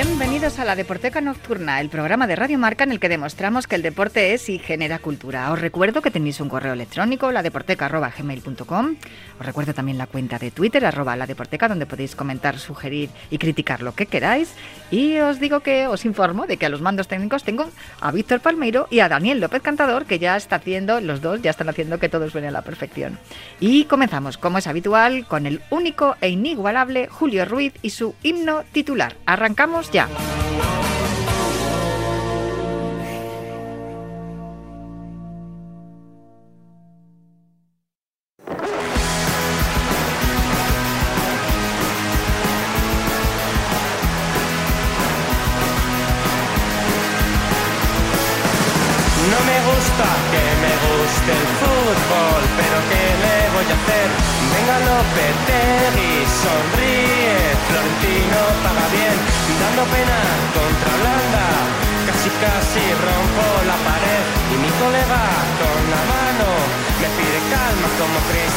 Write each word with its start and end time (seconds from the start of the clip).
Bienvenidos 0.00 0.60
a 0.60 0.64
la 0.64 0.76
Deporteca 0.76 1.20
Nocturna, 1.20 1.80
el 1.80 1.88
programa 1.88 2.28
de 2.28 2.36
Radio 2.36 2.56
Marca 2.56 2.84
en 2.84 2.92
el 2.92 3.00
que 3.00 3.08
demostramos 3.08 3.66
que 3.66 3.74
el 3.74 3.82
deporte 3.82 4.32
es 4.32 4.48
y 4.48 4.60
genera 4.60 5.00
cultura. 5.00 5.50
Os 5.50 5.60
recuerdo 5.60 6.02
que 6.02 6.12
tenéis 6.12 6.38
un 6.38 6.48
correo 6.48 6.72
electrónico, 6.72 7.32
ladeporteca.gmail.com. 7.32 8.94
Os 9.40 9.44
recuerdo 9.44 9.74
también 9.74 9.98
la 9.98 10.06
cuenta 10.06 10.38
de 10.38 10.52
Twitter, 10.52 10.86
arroba 10.86 11.16
ladeporteca, 11.16 11.66
donde 11.66 11.86
podéis 11.86 12.14
comentar, 12.14 12.60
sugerir 12.60 13.10
y 13.28 13.38
criticar 13.38 13.82
lo 13.82 13.96
que 13.96 14.06
queráis. 14.06 14.54
Y 14.92 15.18
os 15.18 15.40
digo 15.40 15.60
que 15.60 15.88
os 15.88 16.04
informo 16.04 16.46
de 16.46 16.58
que 16.58 16.66
a 16.66 16.68
los 16.68 16.80
mandos 16.80 17.08
técnicos 17.08 17.42
tengo 17.42 17.68
a 18.00 18.12
Víctor 18.12 18.38
Palmeiro 18.38 18.86
y 18.92 19.00
a 19.00 19.08
Daniel 19.08 19.40
López 19.40 19.62
Cantador, 19.62 20.04
que 20.04 20.20
ya 20.20 20.36
está 20.36 20.56
haciendo, 20.56 21.00
los 21.00 21.22
dos 21.22 21.42
ya 21.42 21.50
están 21.50 21.70
haciendo 21.70 21.98
que 21.98 22.08
todo 22.08 22.30
suene 22.30 22.46
a 22.46 22.52
la 22.52 22.62
perfección. 22.62 23.18
Y 23.58 23.86
comenzamos, 23.86 24.38
como 24.38 24.58
es 24.58 24.68
habitual, 24.68 25.26
con 25.26 25.44
el 25.44 25.60
único 25.70 26.14
e 26.20 26.28
inigualable 26.28 27.08
Julio 27.08 27.44
Ruiz 27.44 27.74
y 27.82 27.90
su 27.90 28.14
himno 28.22 28.62
titular. 28.70 29.16
Arrancamos 29.26 29.87
ya. 29.92 30.08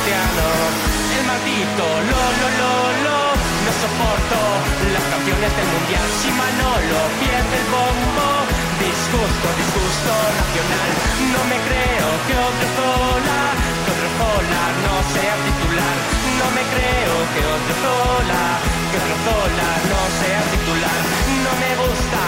El 0.02 1.24
maldito 1.30 1.86
lo 1.86 2.22
lo 2.42 2.48
lo 2.58 2.74
lo, 3.06 3.20
no 3.38 3.72
soporto 3.86 4.40
las 4.90 5.06
canciones 5.14 5.52
del 5.54 5.68
mundial, 5.78 6.08
si 6.18 6.30
Manolo 6.34 7.00
pierde 7.22 7.56
el 7.62 7.68
bombo. 7.70 8.26
Disgusto, 8.82 9.48
disgusto 9.62 10.12
nacional. 10.42 10.90
No 11.38 11.42
me 11.46 11.58
creo 11.70 12.10
que 12.26 12.34
otro 12.34 12.68
Zola, 12.82 13.42
que 13.86 13.90
otro 13.94 14.10
Zola 14.18 14.64
no 14.90 14.96
sea 15.14 15.36
titular. 15.46 15.98
No 16.42 16.48
me 16.50 16.64
creo 16.74 17.16
que 17.38 17.42
otro 17.46 17.74
Zola, 17.86 18.44
que 18.90 18.98
otro 19.06 19.16
Zola 19.22 19.70
no 19.86 20.02
sea 20.18 20.42
titular. 20.50 21.02
No 21.46 21.52
me 21.62 21.72
gusta 21.78 22.20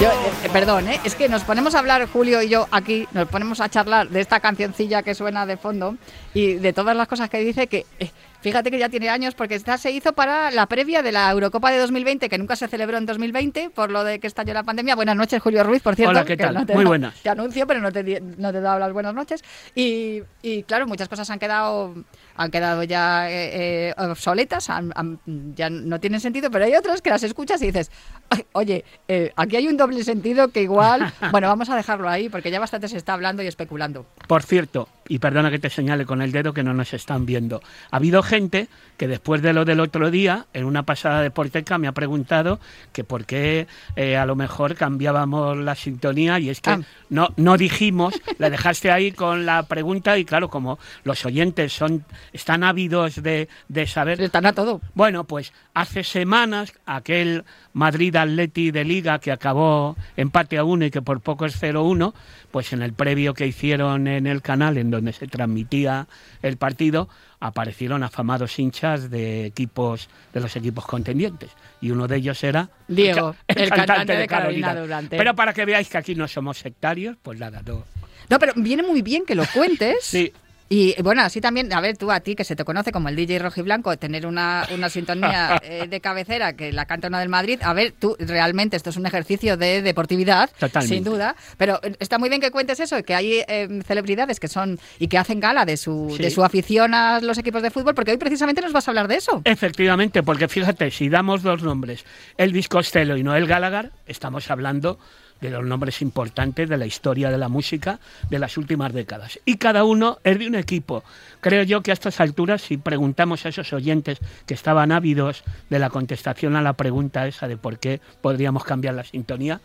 Yo, 0.00 0.10
fútbol. 0.10 0.32
eh, 0.44 0.48
perdón, 0.52 0.88
¿eh? 0.88 1.00
es 1.04 1.16
que 1.16 1.28
nos 1.28 1.42
ponemos 1.42 1.74
a 1.74 1.80
hablar, 1.80 2.06
Julio 2.08 2.40
y 2.40 2.48
yo, 2.48 2.68
aquí, 2.70 3.08
nos 3.12 3.26
ponemos 3.26 3.60
a 3.60 3.68
charlar 3.68 4.08
de 4.08 4.20
esta 4.20 4.38
cancioncilla 4.38 5.02
que 5.02 5.12
suena 5.14 5.44
de 5.44 5.56
fondo 5.56 5.96
y 6.34 6.54
de 6.54 6.72
todas 6.72 6.96
las 6.96 7.08
cosas 7.08 7.28
que 7.28 7.38
dice 7.40 7.66
que, 7.66 7.84
eh, 7.98 8.12
fíjate 8.40 8.70
que 8.70 8.78
ya 8.78 8.88
tiene 8.88 9.08
años, 9.08 9.34
porque 9.34 9.56
esta 9.56 9.76
se 9.76 9.90
hizo 9.90 10.12
para 10.12 10.52
la 10.52 10.66
previa 10.66 11.02
de 11.02 11.10
la 11.10 11.28
Eurocopa 11.32 11.72
de 11.72 11.78
2020, 11.78 12.28
que 12.28 12.38
nunca 12.38 12.54
se 12.54 12.68
celebró 12.68 12.96
en 12.96 13.06
2020 13.06 13.70
por 13.70 13.90
lo 13.90 14.04
de 14.04 14.20
que 14.20 14.28
estalló 14.28 14.54
la 14.54 14.62
pandemia. 14.62 14.94
Buenas 14.94 15.16
noches, 15.16 15.42
Julio 15.42 15.64
Ruiz, 15.64 15.82
por 15.82 15.96
cierto. 15.96 16.10
Hola, 16.10 16.24
¿qué 16.24 16.36
tal? 16.36 16.54
no 16.54 16.64
te 16.64 16.74
Muy 16.74 16.84
da- 16.84 16.88
buenas. 16.90 17.14
Te 17.20 17.30
anuncio, 17.30 17.66
pero 17.66 17.80
no 17.80 17.90
te, 17.90 18.20
no 18.20 18.52
te 18.52 18.58
he 18.58 18.60
dado 18.60 18.78
las 18.78 18.92
buenas 18.92 19.14
noches. 19.14 19.42
Y, 19.74 20.22
y, 20.42 20.62
claro, 20.62 20.86
muchas 20.86 21.08
cosas 21.08 21.28
han 21.30 21.40
quedado 21.40 21.94
han 22.38 22.50
quedado 22.50 22.82
ya 22.84 23.30
eh, 23.30 23.88
eh, 23.90 23.94
obsoletas, 23.98 24.70
han- 24.70 24.92
han- 24.94 25.18
ya 25.54 25.68
no 25.68 26.00
tienen 26.00 26.20
sentido, 26.20 26.50
pero 26.50 26.64
hay 26.64 26.74
otras 26.74 27.02
que 27.02 27.10
las 27.10 27.22
escuchas 27.24 27.60
y 27.62 27.66
dices, 27.66 27.90
"Ay, 28.30 28.46
oye, 28.52 28.84
eh, 29.08 29.32
aquí 29.36 29.56
hay 29.56 29.66
un 29.68 29.76
doble 29.76 30.02
sentido 30.04 30.48
que 30.48 30.62
igual, 30.62 31.00
bueno, 31.32 31.48
vamos 31.48 31.68
a 31.68 31.76
dejarlo 31.76 32.08
ahí 32.08 32.28
porque 32.28 32.50
ya 32.50 32.60
bastante 32.60 32.88
se 32.88 32.96
está 32.96 33.12
hablando 33.14 33.42
y 33.42 33.46
especulando. 33.48 34.06
Por 34.28 34.42
cierto, 34.44 34.88
y 35.08 35.18
perdona 35.18 35.50
que 35.50 35.58
te 35.58 35.70
señale 35.70 36.04
con 36.06 36.22
el 36.22 36.32
dedo 36.32 36.52
que 36.52 36.62
no 36.62 36.74
nos 36.74 36.92
están 36.94 37.26
viendo, 37.26 37.62
ha 37.90 37.96
habido 37.96 38.22
gente 38.22 38.68
que 38.96 39.08
después 39.08 39.42
de 39.42 39.52
lo 39.52 39.64
del 39.64 39.80
otro 39.80 40.10
día, 40.10 40.46
en 40.52 40.64
una 40.64 40.82
pasada 40.82 41.22
de 41.22 41.30
Porteca, 41.30 41.78
me 41.78 41.86
ha 41.88 41.92
preguntado 41.92 42.58
que 42.92 43.04
por 43.04 43.26
qué 43.26 43.66
eh, 43.96 44.16
a 44.16 44.26
lo 44.26 44.34
mejor 44.36 44.74
cambiábamos 44.74 45.56
la 45.56 45.74
sintonía 45.74 46.38
y 46.38 46.50
es 46.50 46.60
que 46.60 46.70
Ah. 46.70 46.80
no, 47.08 47.28
no 47.36 47.56
dijimos, 47.56 48.14
la 48.38 48.50
dejaste 48.50 48.90
ahí 48.90 49.12
con 49.12 49.46
la 49.46 49.62
pregunta 49.64 50.18
y 50.18 50.24
claro, 50.24 50.50
como 50.50 50.78
los 51.04 51.24
oyentes 51.24 51.72
son 51.72 52.04
están 52.32 52.64
ávidos 52.64 53.22
de, 53.22 53.48
de 53.68 53.86
saber 53.86 54.20
Están 54.20 54.46
a 54.46 54.52
todo. 54.52 54.80
Bueno, 54.94 55.24
pues 55.24 55.52
hace 55.74 56.04
semanas 56.04 56.72
aquel 56.86 57.44
Madrid 57.78 58.16
Atleti 58.16 58.72
de 58.72 58.84
Liga 58.84 59.20
que 59.20 59.30
acabó 59.30 59.96
empate 60.16 60.58
a 60.58 60.64
uno 60.64 60.84
y 60.84 60.90
que 60.90 61.00
por 61.00 61.20
poco 61.20 61.46
es 61.46 61.62
0-1, 61.62 62.12
pues 62.50 62.72
en 62.72 62.82
el 62.82 62.92
previo 62.92 63.34
que 63.34 63.46
hicieron 63.46 64.08
en 64.08 64.26
el 64.26 64.42
canal 64.42 64.76
en 64.78 64.90
donde 64.90 65.12
se 65.12 65.28
transmitía 65.28 66.08
el 66.42 66.56
partido, 66.56 67.08
aparecieron 67.38 68.02
afamados 68.02 68.58
hinchas 68.58 69.10
de 69.10 69.46
equipos 69.46 70.08
de 70.34 70.40
los 70.40 70.56
equipos 70.56 70.86
contendientes 70.86 71.50
y 71.80 71.92
uno 71.92 72.08
de 72.08 72.16
ellos 72.16 72.42
era 72.42 72.68
Diego, 72.88 73.36
el 73.46 73.70
cantante 73.70 74.16
de 74.16 74.26
Carolina 74.26 74.74
Durante. 74.74 75.16
Pero 75.16 75.36
para 75.36 75.52
que 75.52 75.64
veáis 75.64 75.88
que 75.88 75.98
aquí 75.98 76.16
no 76.16 76.26
somos 76.26 76.58
sectarios, 76.58 77.16
pues 77.22 77.38
nada, 77.38 77.62
no. 77.64 77.84
No, 78.28 78.38
pero 78.40 78.54
viene 78.56 78.82
muy 78.82 79.02
bien 79.02 79.24
que 79.24 79.36
lo 79.36 79.44
cuentes. 79.46 79.98
Sí, 80.02 80.32
Y 80.70 81.00
bueno, 81.02 81.22
así 81.22 81.40
también, 81.40 81.72
a 81.72 81.80
ver, 81.80 81.96
tú 81.96 82.10
a 82.10 82.20
ti 82.20 82.34
que 82.34 82.44
se 82.44 82.54
te 82.54 82.62
conoce 82.64 82.92
como 82.92 83.08
el 83.08 83.16
DJ 83.16 83.38
Rojiblanco, 83.38 83.96
tener 83.96 84.26
una, 84.26 84.66
una 84.74 84.90
sintonía 84.90 85.58
eh, 85.62 85.86
de 85.88 86.00
cabecera 86.00 86.52
que 86.52 86.72
la 86.72 86.84
canta 86.84 87.08
una 87.08 87.20
del 87.20 87.30
Madrid, 87.30 87.58
a 87.62 87.72
ver, 87.72 87.94
tú 87.98 88.16
realmente 88.18 88.76
esto 88.76 88.90
es 88.90 88.96
un 88.98 89.06
ejercicio 89.06 89.56
de 89.56 89.80
deportividad, 89.80 90.50
Totalmente. 90.58 90.94
sin 90.94 91.04
duda, 91.04 91.36
pero 91.56 91.80
eh, 91.82 91.94
está 92.00 92.18
muy 92.18 92.28
bien 92.28 92.40
que 92.42 92.50
cuentes 92.50 92.80
eso, 92.80 93.02
que 93.02 93.14
hay 93.14 93.42
eh, 93.48 93.80
celebridades 93.86 94.40
que 94.40 94.48
son 94.48 94.78
y 94.98 95.08
que 95.08 95.16
hacen 95.16 95.40
gala 95.40 95.64
de 95.64 95.76
su, 95.78 96.12
Sí. 96.16 96.22
de 96.22 96.30
su 96.30 96.44
afición 96.44 96.92
a 96.92 97.20
los 97.20 97.38
equipos 97.38 97.62
de 97.62 97.70
fútbol, 97.70 97.94
porque 97.94 98.10
hoy 98.10 98.18
precisamente 98.18 98.60
nos 98.60 98.72
vas 98.74 98.86
a 98.88 98.90
hablar 98.90 99.08
de 99.08 99.16
eso. 99.16 99.40
Efectivamente, 99.44 100.22
porque 100.22 100.48
fíjate, 100.48 100.90
si 100.90 101.08
damos 101.08 101.42
dos 101.42 101.62
nombres, 101.62 102.04
Elvis 102.36 102.68
Costello 102.68 103.16
y 103.16 103.22
Noel 103.22 103.46
Gallagher, 103.46 103.90
estamos 104.06 104.50
hablando 104.50 104.98
de 105.40 105.50
los 105.50 105.64
nombres 105.64 106.02
importantes 106.02 106.68
de 106.68 106.76
la 106.76 106.86
historia 106.86 107.30
de 107.30 107.38
la 107.38 107.48
música 107.48 108.00
de 108.30 108.38
las 108.38 108.56
últimas 108.56 108.92
décadas. 108.92 109.38
Y 109.44 109.56
cada 109.56 109.84
uno 109.84 110.18
es 110.24 110.38
de 110.38 110.46
un 110.46 110.54
equipo. 110.54 111.04
Creo 111.40 111.62
yo 111.62 111.82
que 111.82 111.90
a 111.90 111.94
estas 111.94 112.20
alturas, 112.20 112.62
si 112.62 112.76
preguntamos 112.76 113.44
a 113.46 113.50
esos 113.50 113.72
oyentes 113.72 114.18
que 114.46 114.54
estaban 114.54 114.92
ávidos 114.92 115.44
de 115.70 115.78
la 115.78 115.90
contestación 115.90 116.56
a 116.56 116.62
la 116.62 116.74
pregunta 116.74 117.26
esa 117.26 117.48
de 117.48 117.56
por 117.56 117.78
qué 117.78 118.00
podríamos 118.20 118.64
cambiar 118.64 118.94
la 118.94 119.04
sintonía, 119.04 119.60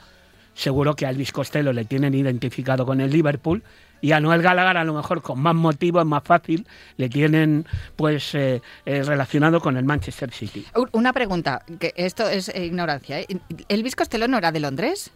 seguro 0.53 0.95
que 0.95 1.05
a 1.05 1.09
Elvis 1.09 1.31
Costello 1.31 1.73
le 1.73 1.85
tienen 1.85 2.13
identificado 2.13 2.85
con 2.85 3.01
el 3.01 3.11
Liverpool 3.11 3.63
y 4.03 4.11
a 4.11 4.19
Noel 4.19 4.41
Gallagher 4.41 4.75
a 4.75 4.83
lo 4.83 4.93
mejor 4.93 5.21
con 5.21 5.39
más 5.39 5.55
motivo, 5.55 6.01
es 6.01 6.05
más 6.05 6.23
fácil, 6.23 6.67
le 6.97 7.07
tienen 7.07 7.65
pues 7.95 8.35
eh, 8.35 8.61
eh, 8.85 9.01
relacionado 9.01 9.61
con 9.61 9.77
el 9.77 9.85
Manchester 9.85 10.29
City. 10.31 10.65
Una 10.91 11.13
pregunta, 11.13 11.63
que 11.79 11.93
esto 11.95 12.27
es 12.27 12.49
eh, 12.49 12.65
ignorancia. 12.65 13.19
¿Elvis 13.69 13.95
Costello 13.95 14.27
no 14.27 14.37
era 14.37 14.51
de 14.51 14.59
Londres? 14.59 15.13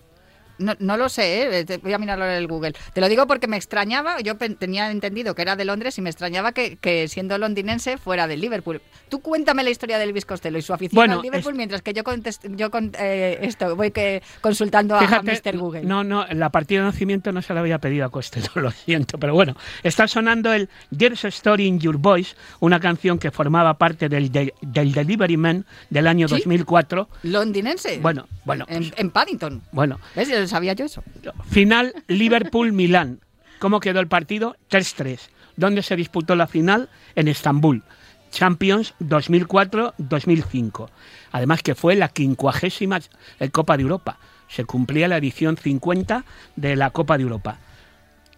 No, 0.59 0.75
no 0.79 0.97
lo 0.97 1.09
sé, 1.09 1.59
¿eh? 1.59 1.65
Te- 1.65 1.77
voy 1.77 1.93
a 1.93 1.97
mirarlo 1.97 2.25
en 2.25 2.31
el 2.31 2.47
Google. 2.47 2.73
Te 2.93 3.01
lo 3.01 3.09
digo 3.09 3.27
porque 3.27 3.47
me 3.47 3.57
extrañaba, 3.57 4.19
yo 4.21 4.35
tenía 4.37 4.89
entendido 4.91 5.35
que 5.35 5.41
era 5.43 5.55
de 5.55 5.65
Londres 5.65 5.97
y 5.97 6.01
me 6.01 6.09
extrañaba 6.09 6.51
que, 6.51 6.77
que 6.77 7.07
siendo 7.07 7.37
londinense 7.37 7.97
fuera 7.97 8.27
del 8.27 8.41
Liverpool. 8.41 8.81
Tú 9.09 9.19
cuéntame 9.21 9.63
la 9.63 9.69
historia 9.69 9.97
de 9.97 10.05
Elvis 10.05 10.25
Costello 10.25 10.57
y 10.57 10.61
su 10.61 10.73
afición 10.73 10.95
Bueno, 10.97 11.15
al 11.15 11.21
Liverpool 11.21 11.53
es- 11.53 11.57
mientras 11.57 11.81
que 11.81 11.93
yo, 11.93 12.03
contest- 12.03 12.55
yo 12.55 12.71
con- 12.71 12.91
eh, 12.97 13.37
esto, 13.41 13.75
voy 13.75 13.91
que 13.91 14.21
consultando 14.41 14.95
a, 14.95 15.01
Mr. 15.21 15.57
Google. 15.57 15.83
no, 15.83 16.03
no, 16.03 16.25
la 16.27 16.49
partida 16.49 16.79
de 16.81 16.85
nacimiento 16.87 17.31
no 17.31 17.41
se 17.41 17.53
la 17.53 17.59
había 17.59 17.79
pedido 17.79 18.05
a 18.05 18.09
Costello, 18.09 18.49
lo 18.55 18.71
siento, 18.71 19.17
pero 19.17 19.33
bueno, 19.33 19.55
está 19.83 20.07
sonando 20.07 20.53
el 20.53 20.69
There's 20.97 21.23
a 21.25 21.27
Story 21.29 21.65
in 21.67 21.79
Your 21.79 21.97
Voice, 21.97 22.35
una 22.59 22.79
canción 22.79 23.19
que 23.19 23.31
formaba 23.31 23.77
parte 23.77 24.09
del, 24.09 24.31
de- 24.31 24.53
del 24.61 24.91
Delivery 24.93 25.37
Man 25.37 25.65
del 25.89 26.07
año 26.07 26.27
¿Sí? 26.27 26.35
2004. 26.35 27.09
¿Londinense? 27.23 27.99
Bueno, 27.99 28.27
bueno, 28.45 28.65
En, 28.67 28.79
pues, 28.89 28.93
en 28.97 29.11
Paddington. 29.11 29.61
bueno, 29.71 29.99
¿Ves? 30.15 30.29
Sabía 30.47 30.73
yo 30.73 30.85
eso. 30.85 31.03
Final 31.49 31.93
Liverpool-Milán. 32.07 33.19
¿Cómo 33.59 33.79
quedó 33.79 33.99
el 33.99 34.07
partido? 34.07 34.55
3-3. 34.69 35.19
¿Dónde 35.55 35.81
se 35.81 35.95
disputó 35.95 36.35
la 36.35 36.47
final? 36.47 36.89
En 37.15 37.27
Estambul. 37.27 37.83
Champions 38.31 38.93
2004-2005. 38.99 40.89
Además 41.31 41.63
que 41.63 41.75
fue 41.75 41.95
la 41.95 42.09
quincuagésima 42.09 42.99
Copa 43.51 43.77
de 43.77 43.83
Europa. 43.83 44.19
Se 44.47 44.65
cumplía 44.65 45.07
la 45.07 45.17
edición 45.17 45.57
50 45.57 46.23
de 46.55 46.75
la 46.75 46.91
Copa 46.91 47.17
de 47.17 47.23
Europa. 47.23 47.57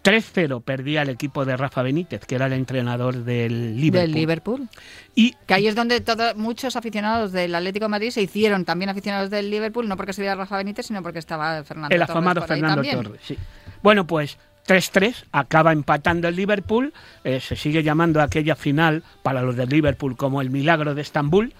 3-0 0.02 0.62
perdía 0.62 1.02
el 1.02 1.10
equipo 1.10 1.44
de 1.44 1.56
Rafa 1.56 1.82
Benítez, 1.82 2.24
que 2.24 2.34
era 2.36 2.46
el 2.46 2.54
entrenador 2.54 3.16
del 3.24 3.76
Liverpool. 3.78 4.00
Del 4.00 4.12
Liverpool. 4.12 4.68
Y 5.14 5.34
Que 5.46 5.54
ahí 5.54 5.66
es 5.66 5.74
donde 5.74 6.00
todo- 6.00 6.34
muchos 6.36 6.74
aficionados 6.76 7.32
del 7.32 7.54
Atlético 7.54 7.84
de 7.84 7.90
Madrid 7.90 8.10
se 8.10 8.22
hicieron 8.22 8.64
también 8.64 8.88
aficionados 8.88 9.28
del 9.30 9.50
Liverpool, 9.50 9.86
no 9.88 9.96
porque 9.96 10.12
estuviera 10.12 10.34
Rafa 10.34 10.56
Benítez, 10.56 10.86
sino 10.86 11.02
porque 11.02 11.18
estaba 11.18 11.62
Fernando 11.64 11.94
el 11.94 12.00
Torres 12.00 12.10
afamado 12.10 12.40
por 12.40 12.52
ahí 12.52 12.60
Fernando. 12.60 12.90
Torres. 13.02 13.20
sí. 13.24 13.36
Bueno, 13.82 14.06
pues 14.06 14.38
3-3, 14.66 15.24
acaba 15.32 15.72
empatando 15.72 16.28
el 16.28 16.36
Liverpool, 16.36 16.92
eh, 17.24 17.40
se 17.40 17.56
sigue 17.56 17.82
llamando 17.82 18.20
aquella 18.22 18.54
final 18.56 19.02
para 19.22 19.42
los 19.42 19.56
del 19.56 19.68
Liverpool 19.68 20.16
como 20.16 20.40
el 20.40 20.50
milagro 20.50 20.94
de 20.94 21.02
Estambul, 21.02 21.52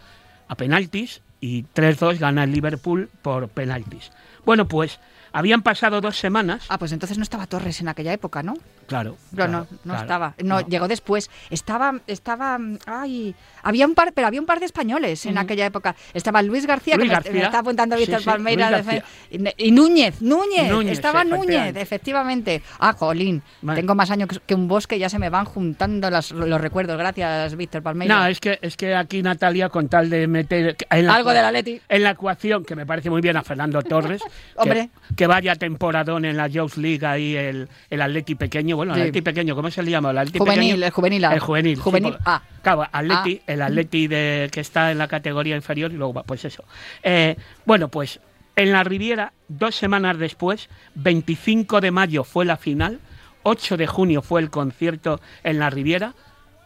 a 0.48 0.54
penaltis, 0.54 1.20
y 1.40 1.62
3-2 1.74 2.18
gana 2.18 2.44
el 2.44 2.52
Liverpool 2.52 3.08
por 3.22 3.48
penaltis. 3.48 4.12
Bueno, 4.44 4.68
pues 4.68 5.00
habían 5.32 5.62
pasado 5.62 6.00
dos 6.00 6.16
semanas, 6.18 6.64
Ah, 6.68 6.78
pues 6.78 6.92
entonces 6.92 7.16
no 7.18 7.22
estaba 7.24 7.46
Torres 7.46 7.80
en 7.80 7.88
aquella 7.88 8.12
época, 8.12 8.42
¿no? 8.42 8.54
claro. 8.86 9.16
No, 9.30 9.36
claro, 9.36 9.52
no, 9.52 9.58
no 9.58 9.68
claro, 9.84 10.00
estaba. 10.00 10.34
No, 10.42 10.60
no. 10.60 10.66
llegó 10.66 10.88
después. 10.88 11.30
Estaba, 11.48 11.94
estaba, 12.08 12.58
ay, 12.86 13.36
había 13.62 13.86
un 13.86 13.94
par, 13.94 14.12
pero 14.12 14.26
había 14.26 14.40
un 14.40 14.46
par 14.46 14.58
de 14.58 14.66
españoles 14.66 15.24
en 15.26 15.38
aquella 15.38 15.66
época. 15.66 15.94
Estaba 16.12 16.42
Luis 16.42 16.66
García, 16.66 16.96
Luis 16.96 17.04
que 17.04 17.08
me- 17.10 17.14
García. 17.14 17.32
me, 17.32 17.40
está 17.42 17.58
apuntando 17.60 17.94
Sí, 17.96 18.02
Víctor 18.02 18.18
sí, 18.20 18.26
Palmeira, 18.26 18.66
de- 18.70 18.82
García. 18.82 19.04
y, 19.30 19.68
y 19.68 19.70
Núñez, 19.70 20.20
Núñez, 20.20 20.70
Núñez, 20.72 20.92
estaba 20.92 21.22
Núñez, 21.22 21.76
efectivamente. 21.76 22.62
Ah, 22.80 22.92
jolín, 22.94 23.42
Vale. 23.62 23.80
tengo 23.80 23.94
más 23.94 24.10
años 24.10 24.28
que- 24.44 24.54
un 24.56 24.66
bosque, 24.66 24.98
ya 24.98 25.08
se 25.08 25.18
me 25.20 25.30
van 25.30 25.44
juntando 25.44 26.10
las- 26.10 26.32
los 26.32 26.60
recuerdos. 26.60 26.98
Gracias, 26.98 27.54
Víctor 27.56 27.82
Palmeira. 27.82 28.18
No, 28.18 28.26
es 28.26 28.40
que, 28.40 28.58
es 28.60 28.76
que 28.76 28.94
aquí 28.96 29.22
Natalia, 29.22 29.68
con 29.68 29.88
tal 29.88 30.10
de 30.10 30.26
meter 30.26 30.76
en 30.90 31.06
la, 31.06 31.14
Algo 31.14 31.30
del 31.30 31.44
Atleti. 31.44 31.80
en 31.88 32.02
la 32.02 32.10
ecuación, 32.10 32.64
que 32.64 32.74
me 32.74 32.86
parece 32.86 33.08
muy 33.08 33.20
bien 33.20 33.36
a 33.36 33.42
Fernando 33.44 33.80
Torres, 33.82 34.20
Hombre. 34.56 34.90
que, 35.16 35.19
que 35.20 35.26
vaya 35.26 35.54
temporadón 35.54 36.24
en 36.24 36.34
la 36.38 36.46
Youth 36.48 36.76
League 36.78 37.04
ahí 37.06 37.36
el, 37.36 37.68
el 37.90 38.00
Atleti 38.00 38.36
pequeño, 38.36 38.74
bueno, 38.74 38.92
el 38.94 38.96
Sí. 38.96 39.00
Atleti 39.02 39.20
pequeño, 39.20 39.54
¿cómo 39.54 39.70
se 39.70 39.82
le 39.82 39.90
llama? 39.90 40.12
El 40.12 40.16
Atleti 40.18 40.38
Juvenil, 40.38 40.58
pequeño. 40.70 40.86
el 40.86 40.90
juvenil 40.92 41.24
A. 41.26 41.34
El 41.34 41.40
juvenil. 41.40 41.76
sí, 41.76 41.82
Juvenil 41.82 42.12
porque- 42.12 42.24
A. 42.30 42.42
Claro, 42.62 42.86
Atleti, 42.90 43.42
el 43.46 43.60
Atleti 43.60 44.06
de, 44.08 44.48
que 44.50 44.60
está 44.60 44.90
en 44.90 44.96
la 44.96 45.08
categoría 45.08 45.56
inferior 45.56 45.92
y 45.92 45.96
luego 45.96 46.14
va, 46.14 46.22
pues 46.22 46.46
eso. 46.46 46.64
Eh, 47.02 47.36
bueno, 47.66 47.88
pues 47.88 48.18
en 48.56 48.72
la 48.72 48.82
Riviera, 48.82 49.34
dos 49.48 49.74
semanas 49.74 50.16
después, 50.18 50.70
25 50.94 51.82
de 51.82 51.90
mayo 51.90 52.24
fue 52.24 52.46
la 52.46 52.56
final, 52.56 52.98
8 53.42 53.76
de 53.76 53.86
junio 53.86 54.22
fue 54.22 54.40
el 54.40 54.48
concierto 54.48 55.20
en 55.44 55.58
la 55.58 55.68
Riviera, 55.68 56.14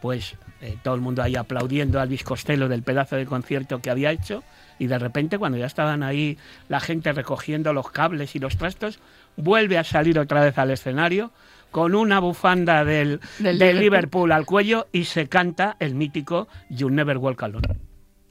pues 0.01 0.37
eh, 0.65 0.77
todo 0.81 0.95
el 0.95 1.01
mundo 1.01 1.21
ahí 1.21 1.35
aplaudiendo 1.35 2.01
a 2.01 2.07
Costello 2.23 2.67
del 2.67 2.81
pedazo 2.81 3.15
de 3.15 3.25
concierto 3.25 3.81
que 3.81 3.89
había 3.89 4.11
hecho 4.11 4.43
y 4.79 4.87
de 4.87 4.97
repente 4.97 5.37
cuando 5.37 5.57
ya 5.57 5.65
estaban 5.65 6.03
ahí 6.03 6.37
la 6.69 6.79
gente 6.79 7.13
recogiendo 7.13 7.71
los 7.71 7.91
cables 7.91 8.35
y 8.35 8.39
los 8.39 8.57
trastos, 8.57 8.99
vuelve 9.37 9.77
a 9.77 9.83
salir 9.83 10.17
otra 10.19 10.43
vez 10.43 10.57
al 10.57 10.71
escenario 10.71 11.31
con 11.71 11.93
una 11.93 12.19
bufanda 12.19 12.85
del, 12.85 13.19
Del 13.39 13.57
Liverpool. 13.57 13.79
Liverpool 13.79 14.31
al 14.31 14.45
cuello 14.45 14.87
y 14.91 15.05
se 15.05 15.27
canta 15.27 15.75
el 15.79 15.93
mítico 15.93 16.47
You 16.69 16.89
Never 16.89 17.17
Walk 17.17 17.43
Alone. 17.43 17.67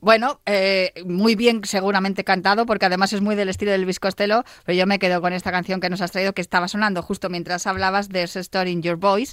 Bueno, 0.05 0.43
eh, 0.45 0.93
muy 1.07 1.35
bien 1.35 1.63
seguramente 1.65 2.25
cantado, 2.25 2.67
porque 2.67 2.85
además 2.85 3.15
es 3.15 3.23
muy 3.23 3.37
del 3.37 3.49
estilo 3.49 3.71
del 3.71 3.81
Elvis 3.81 4.01
Costello, 4.01 4.45
pero 4.67 4.77
yo 4.77 4.87
me 4.87 4.99
quedo 4.99 5.23
con 5.23 5.33
esta 5.33 5.51
canción 5.51 5.81
que 5.81 5.89
nos 5.89 6.03
has 6.03 6.13
traído, 6.13 6.35
que 6.35 6.43
estaba 6.43 6.69
sonando 6.69 7.01
justo 7.01 7.31
mientras 7.31 7.67
hablabas 7.67 8.11
de 8.11 8.25
Story 8.25 8.73
in 8.73 8.83
Your 8.83 8.97
Voice, 8.97 9.33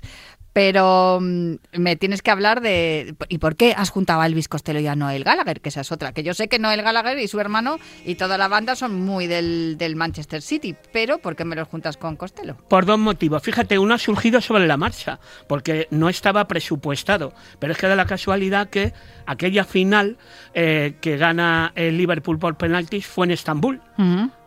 pero 0.53 1.19
mm, 1.21 1.53
me 1.77 1.95
tienes 1.95 2.21
que 2.21 2.31
hablar 2.31 2.61
de... 2.61 3.15
¿Y 3.29 3.37
por 3.37 3.55
qué 3.55 3.73
has 3.75 3.89
juntado 3.89 4.21
a 4.21 4.25
Elvis 4.25 4.47
Costello 4.47 4.79
y 4.79 4.87
a 4.87 4.95
Noel 4.95 5.23
Gallagher? 5.23 5.61
Que 5.61 5.69
esa 5.69 5.81
es 5.81 5.91
otra, 5.91 6.13
que 6.13 6.23
yo 6.23 6.33
sé 6.33 6.47
que 6.47 6.59
Noel 6.59 6.81
Gallagher 6.81 7.17
y 7.19 7.27
su 7.27 7.39
hermano 7.39 7.77
y 8.05 8.15
toda 8.15 8.37
la 8.37 8.47
banda 8.47 8.75
son 8.75 9.01
muy 9.01 9.27
del, 9.27 9.77
del 9.77 9.95
Manchester 9.95 10.41
City, 10.41 10.75
pero 10.91 11.19
¿por 11.19 11.35
qué 11.35 11.45
me 11.45 11.55
los 11.55 11.67
juntas 11.67 11.97
con 11.97 12.15
Costello? 12.15 12.57
Por 12.67 12.85
dos 12.85 12.99
motivos. 12.99 13.41
Fíjate, 13.43 13.79
uno 13.79 13.93
ha 13.93 13.97
surgido 13.97 14.41
sobre 14.41 14.67
la 14.67 14.77
marcha, 14.77 15.19
porque 15.47 15.87
no 15.91 16.09
estaba 16.09 16.47
presupuestado. 16.47 17.33
Pero 17.59 17.73
es 17.73 17.79
que 17.79 17.87
da 17.87 17.95
la 17.95 18.05
casualidad 18.05 18.69
que 18.69 18.93
aquella 19.25 19.63
final 19.63 20.17
eh, 20.53 20.95
que 21.01 21.17
gana 21.17 21.71
el 21.75 21.97
Liverpool 21.97 22.39
por 22.39 22.57
penaltis 22.57 23.05
fue 23.05 23.25
en 23.25 23.31
Estambul. 23.31 23.81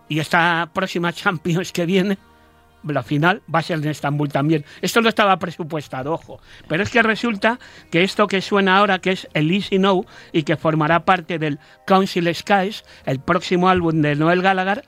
Y 0.09 0.19
esta 0.19 0.71
próxima 0.73 1.13
Champions 1.15 1.73
que 1.73 1.87
viene, 1.87 2.19
la 2.87 3.03
final, 3.03 3.43
va 3.53 3.61
a 3.61 3.63
ser 3.63 3.79
en 3.79 3.89
Estambul 3.89 4.29
también. 4.29 4.65
Esto 4.83 5.01
no 5.01 5.09
estaba 5.09 5.39
presupuestado, 5.39 6.13
ojo. 6.13 6.41
Pero 6.69 6.83
es 6.83 6.91
que 6.91 7.03
resulta 7.03 7.59
que 7.91 8.03
esto 8.03 8.27
que 8.27 8.41
suena 8.41 8.77
ahora, 8.77 8.99
que 8.99 9.13
es 9.13 9.29
el 9.35 9.51
Easy 9.51 9.79
Now, 9.79 10.05
y 10.33 10.43
que 10.43 10.57
formará 10.57 11.05
parte 11.05 11.39
del 11.39 11.59
Council 11.87 12.33
Skies, 12.35 12.85
el 13.07 13.21
próximo 13.21 13.69
álbum 13.69 14.03
de 14.03 14.17
Noel 14.17 14.43
Gallagher, 14.43 14.85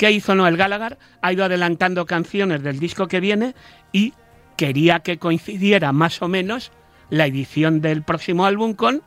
¿Qué 0.00 0.10
hizo 0.10 0.34
Noel 0.34 0.56
Gallagher? 0.56 0.96
Ha 1.20 1.30
ido 1.30 1.44
adelantando 1.44 2.06
canciones 2.06 2.62
del 2.62 2.78
disco 2.78 3.06
que 3.06 3.20
viene 3.20 3.54
y 3.92 4.14
quería 4.56 5.00
que 5.00 5.18
coincidiera 5.18 5.92
más 5.92 6.22
o 6.22 6.28
menos 6.28 6.72
la 7.10 7.26
edición 7.26 7.82
del 7.82 8.02
próximo 8.02 8.46
álbum 8.46 8.72
con 8.72 9.02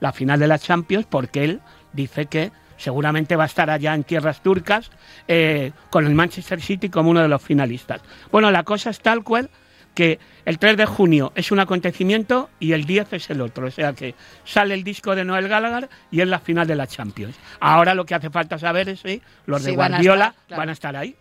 la 0.00 0.10
final 0.14 0.40
de 0.40 0.48
la 0.48 0.58
Champions, 0.58 1.04
porque 1.04 1.44
él 1.44 1.60
dice 1.92 2.24
que 2.24 2.50
seguramente 2.78 3.36
va 3.36 3.42
a 3.42 3.46
estar 3.46 3.68
allá 3.68 3.92
en 3.94 4.04
tierras 4.04 4.42
turcas 4.42 4.90
eh, 5.26 5.72
con 5.90 6.06
el 6.06 6.14
Manchester 6.14 6.62
City 6.62 6.88
como 6.88 7.10
uno 7.10 7.20
de 7.20 7.28
los 7.28 7.42
finalistas. 7.42 8.00
Bueno, 8.32 8.50
la 8.50 8.62
cosa 8.62 8.88
es 8.90 9.00
tal 9.00 9.22
cual 9.22 9.50
que 9.94 10.18
el 10.44 10.58
3 10.60 10.76
de 10.76 10.86
junio 10.86 11.32
es 11.34 11.50
un 11.50 11.58
acontecimiento 11.58 12.50
y 12.60 12.72
el 12.72 12.84
10 12.84 13.14
es 13.14 13.30
el 13.30 13.40
otro. 13.40 13.66
O 13.66 13.70
sea 13.70 13.92
que 13.92 14.14
sale 14.44 14.74
el 14.74 14.84
disco 14.84 15.14
de 15.16 15.24
Noel 15.24 15.48
Gallagher 15.48 15.88
y 16.10 16.20
es 16.20 16.28
la 16.28 16.38
final 16.38 16.66
de 16.66 16.76
la 16.76 16.86
Champions. 16.86 17.36
Ahora 17.60 17.94
lo 17.94 18.06
que 18.06 18.14
hace 18.14 18.30
falta 18.30 18.58
saber 18.58 18.88
es 18.90 19.00
si 19.00 19.20
los 19.46 19.64
de 19.64 19.70
Sí, 19.72 19.76
van 19.76 19.94
a 19.94 19.96
Guardiola 19.96 20.26
estar, 20.26 20.46
claro. 20.46 20.60
van 20.60 20.68
a 20.68 20.72
estar 20.72 20.96
ahí. 20.96 21.16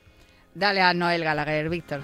Dale 0.54 0.82
a 0.82 0.94
Noel 0.94 1.24
Gallagher, 1.24 1.70
Víctor. 1.70 2.02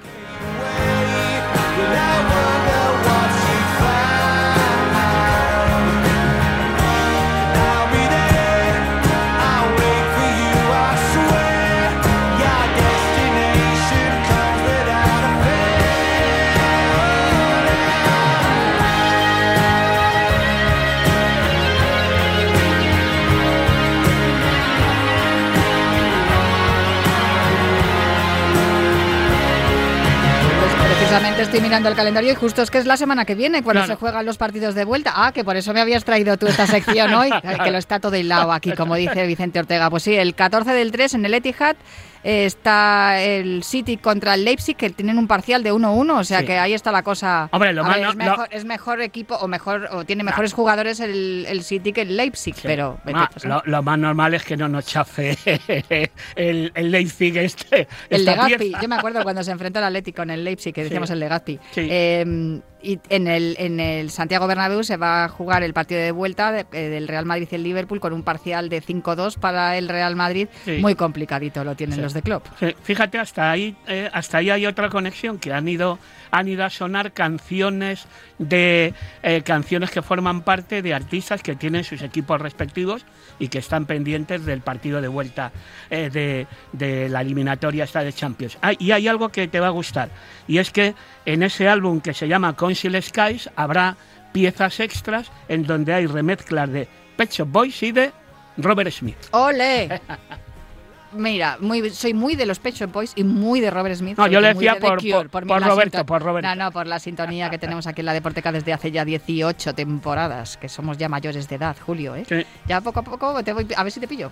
Estoy 31.54 31.70
mirando 31.70 31.88
el 31.88 31.96
calendario 31.96 32.32
y 32.32 32.36
justo 32.36 32.64
es 32.64 32.72
que 32.72 32.80
es 32.80 32.88
la 32.88 32.98
semana 32.98 33.26
que 33.26 33.36
viene 33.36 33.62
cuando 33.62 33.86
se 33.86 33.94
juegan 33.94 34.26
los 34.26 34.40
partidos 34.40 34.74
de 34.74 34.86
vuelta. 34.86 35.14
Ah, 35.16 35.32
que 35.32 35.44
por 35.44 35.56
eso 35.56 35.72
me 35.72 35.82
habías 35.82 36.04
traído 36.04 36.36
tú 36.36 36.48
esta 36.48 36.66
sección 36.66 37.14
hoy, 37.14 37.30
que 37.64 37.70
lo 37.70 37.78
está 37.78 38.00
todo 38.00 38.16
hilado 38.16 38.52
aquí, 38.52 38.72
como 38.72 38.96
dice 38.96 39.28
Vicente 39.28 39.60
Ortega. 39.60 39.88
Pues 39.92 40.02
sí, 40.02 40.16
el 40.16 40.34
14 40.34 40.72
del 40.72 40.92
3 40.92 41.14
en 41.14 41.26
el 41.26 41.34
Etihad 41.36 41.76
está 42.24 43.22
el 43.22 43.64
City 43.64 43.98
contra 43.98 44.34
el 44.36 44.46
Leipzig, 44.46 44.76
que 44.76 44.90
tienen 44.90 45.18
un 45.18 45.28
parcial 45.28 45.62
de 45.64 45.72
1-1, 45.74 46.18
o 46.20 46.24
sea 46.24 46.40
Sí. 46.40 46.46
que 46.46 46.58
ahí 46.58 46.74
está 46.74 46.92
la 46.92 47.04
cosa. 47.04 47.50
Hombre, 47.52 47.74
lo 47.74 47.84
más 47.84 47.96
ver, 47.98 48.04
no- 48.04 48.10
es, 48.12 48.16
lo- 48.16 48.24
mejor, 48.24 48.48
es 48.52 48.66
mejor 48.66 49.02
equipo 49.02 49.36
o 49.36 49.48
mejor 49.48 49.90
o 49.92 50.06
tiene 50.06 50.24
mejores 50.24 50.54
jugadores 50.54 51.00
el, 51.00 51.46
el 51.50 51.64
City 51.64 51.92
que 51.94 52.02
el 52.02 52.16
Leipzig, 52.18 52.56
Sí. 52.56 52.62
pero 52.64 53.00
Ma- 53.06 53.30
lo, 53.44 53.62
lo 53.66 53.84
más 53.84 54.00
normal 54.00 54.34
es 54.34 54.44
que 54.44 54.56
no 54.58 54.68
nos 54.70 54.86
chafe 54.86 55.38
el, 56.36 56.72
el 56.76 56.92
Leipzig 56.92 57.38
este. 57.38 57.88
El 58.10 58.26
Legazpi, 58.26 58.74
yo 58.82 58.88
me 58.88 58.96
acuerdo 58.96 59.24
cuando 59.24 59.44
se 59.44 59.52
enfrentó 59.52 59.80
al 59.80 59.86
Atlético 59.86 60.22
en 60.24 60.32
el 60.32 60.44
Leipzig, 60.44 60.74
que 60.74 60.84
decíamos 60.84 61.10
Sí. 61.10 61.14
el 61.14 61.20
Legazpi. 61.20 61.60
Sí. 61.72 61.88
Eh, 61.90 62.62
y 62.84 63.00
en 63.10 63.28
el, 63.28 63.56
en 63.58 63.80
el 63.80 64.10
Santiago 64.12 64.46
Bernabéu 64.46 64.84
se 64.84 64.98
va 64.98 65.24
a 65.26 65.30
jugar 65.30 65.64
el 65.64 65.74
partido 65.74 66.02
de 66.02 66.12
vuelta 66.12 66.52
de- 66.52 66.66
eh, 66.74 66.90
del 66.90 67.08
Real 67.08 67.26
Madrid 67.26 67.48
y 67.52 67.56
el 67.56 67.64
Liverpool 67.64 68.00
con 68.00 68.12
un 68.14 68.24
parcial 68.24 68.68
de 68.70 68.82
5-2 68.82 69.38
para 69.38 69.78
el 69.78 69.88
Real 69.90 70.16
Madrid. 70.16 70.48
Sí. 70.66 70.78
Muy 70.82 70.96
complicadito 70.96 71.64
lo 71.64 71.76
tienen 71.76 71.96
Sí. 71.96 72.02
los 72.02 72.14
de 72.14 72.22
Klopp. 72.22 72.46
Sí, 72.60 72.76
Fíjate, 72.84 73.18
hasta 73.18 73.50
ahí, 73.50 73.76
eh, 73.88 74.10
hasta 74.14 74.40
ahí 74.40 74.50
hay 74.50 74.66
otra 74.66 74.90
conexión 74.90 75.40
que 75.40 75.54
han 75.54 75.68
ido, 75.68 75.98
han 76.32 76.48
ido 76.48 76.66
a 76.66 76.70
sonar 76.70 77.14
canciones 77.14 78.06
de 78.40 78.94
eh, 79.22 79.42
canciones 79.44 79.90
que 79.92 80.02
forman 80.02 80.42
parte 80.42 80.82
de 80.82 80.94
artistas 80.94 81.42
que 81.42 81.56
tienen 81.56 81.84
sus 81.84 82.02
equipos 82.02 82.42
respectivos 82.42 83.06
y 83.40 83.48
que 83.48 83.60
están 83.60 83.86
pendientes 83.86 84.46
del 84.46 84.62
partido 84.62 85.02
de 85.02 85.08
vuelta 85.08 85.52
de, 85.90 86.48
de 86.72 87.10
la 87.10 87.22
eliminatoria 87.22 87.84
esta 87.86 88.04
de 88.04 88.12
Champions. 88.14 88.58
Ah, 88.62 88.74
y 88.78 88.92
hay 88.92 89.08
algo 89.08 89.30
que 89.30 89.48
te 89.48 89.60
va 89.60 89.68
a 89.68 89.72
gustar 89.72 90.10
y 90.48 90.58
es 90.58 90.72
que 90.72 90.94
en 91.26 91.44
ese 91.44 91.68
álbum 91.70 92.02
que 92.02 92.14
se 92.14 92.28
llama 92.28 92.56
Council 92.74 93.02
Skies 93.04 93.50
habrá 93.56 93.96
piezas 94.32 94.80
extras 94.80 95.32
en 95.48 95.64
donde 95.66 95.94
hay 95.94 96.08
remezclas 96.08 96.72
de 96.72 96.88
Pet 97.16 97.30
Shop 97.32 97.48
Boys 97.48 97.84
y 97.84 97.92
de 97.92 98.12
Robert 98.58 98.90
Smith. 98.92 99.18
¡Ole! 99.32 100.02
Mira, 101.16 101.58
muy, 101.60 101.92
soy 101.92 102.16
muy 102.16 102.36
de 102.36 102.48
los 102.48 102.58
Pet 102.58 102.74
Shop 102.74 102.92
Boys 102.92 103.14
y 103.16 103.24
muy 103.24 103.60
de 103.60 103.70
Robert 103.70 103.96
Smith. 103.96 104.18
No, 104.18 104.26
yo 104.26 104.42
le 104.42 104.56
decía 104.56 104.74
de 104.74 104.80
por- 104.82 104.98
Cure, 105.00 105.30
por- 105.30 105.46
por 105.46 105.62
la 105.62 105.68
Roberto, 105.68 106.04
por 106.08 106.24
Roberto. 106.24 106.50
No, 106.50 106.56
no, 106.56 106.72
por 106.72 106.88
la 106.88 106.98
sintonía 106.98 107.52
que 107.52 107.60
tenemos 107.60 107.86
aquí 107.86 108.02
en 108.02 108.08
la 108.08 108.14
Deporteca 108.14 108.52
desde 108.52 108.74
hace 108.74 108.90
ya 108.90 109.06
18 109.06 109.76
temporadas, 109.76 110.58
que 110.58 110.68
somos 110.68 110.98
ya 110.98 111.10
mayores 111.10 111.48
de 111.48 111.56
edad, 111.58 111.78
Julio, 111.86 112.16
¿eh? 112.16 112.26
Sí. 112.28 112.44
Ya 112.66 112.82
poco 112.82 113.02
a 113.02 113.04
poco, 113.04 113.44
te 113.44 113.54
voy, 113.54 113.68
a 113.76 113.84
ver 113.84 113.92
si 113.92 114.00
te 114.00 114.08
pillo. 114.08 114.32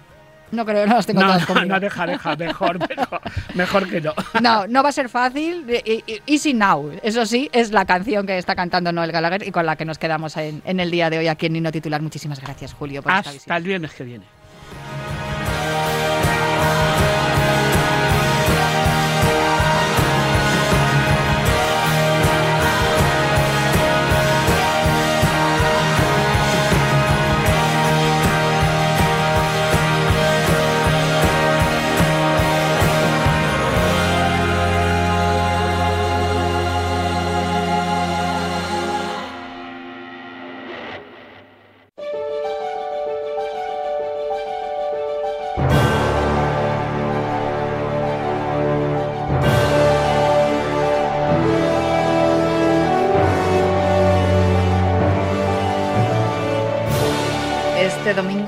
No 0.52 0.66
creo, 0.66 0.86
no 0.86 0.96
las 0.96 1.06
tengo 1.06 1.22
No, 1.22 1.28
todas 1.28 1.42
no, 1.42 1.48
conmigo. 1.48 1.68
no, 1.74 1.80
deja, 1.80 2.06
deja, 2.06 2.36
mejor, 2.36 2.78
mejor, 2.90 3.22
mejor 3.56 3.90
que 3.90 4.02
no. 4.02 4.14
No, 4.42 4.68
no 4.68 4.84
va 4.84 4.90
a 4.90 4.92
ser 4.92 5.08
fácil. 5.10 5.66
Easy 6.28 6.54
Now, 6.54 6.92
eso 7.04 7.26
sí, 7.26 7.50
es 7.54 7.72
la 7.72 7.86
canción 7.86 8.26
que 8.28 8.38
está 8.38 8.56
cantando 8.56 8.92
Noel 8.92 9.12
Gallagher 9.12 9.48
y 9.48 9.52
con 9.52 9.66
la 9.66 9.76
que 9.76 9.86
nos 9.86 9.98
quedamos 9.98 10.36
en, 10.38 10.62
en 10.66 10.80
el 10.80 10.92
día 10.92 11.10
de 11.10 11.20
hoy 11.20 11.28
aquí 11.28 11.46
en 11.46 11.54
Nino 11.54 11.72
Titular. 11.72 12.02
Muchísimas 12.02 12.40
gracias, 12.42 12.74
Julio, 12.74 13.02
por 13.02 13.12
esta 13.12 13.20
Hasta 13.20 13.32
visita. 13.32 13.58
el 13.58 13.64
viernes 13.64 13.92
que 13.94 14.04
viene. 14.04 14.26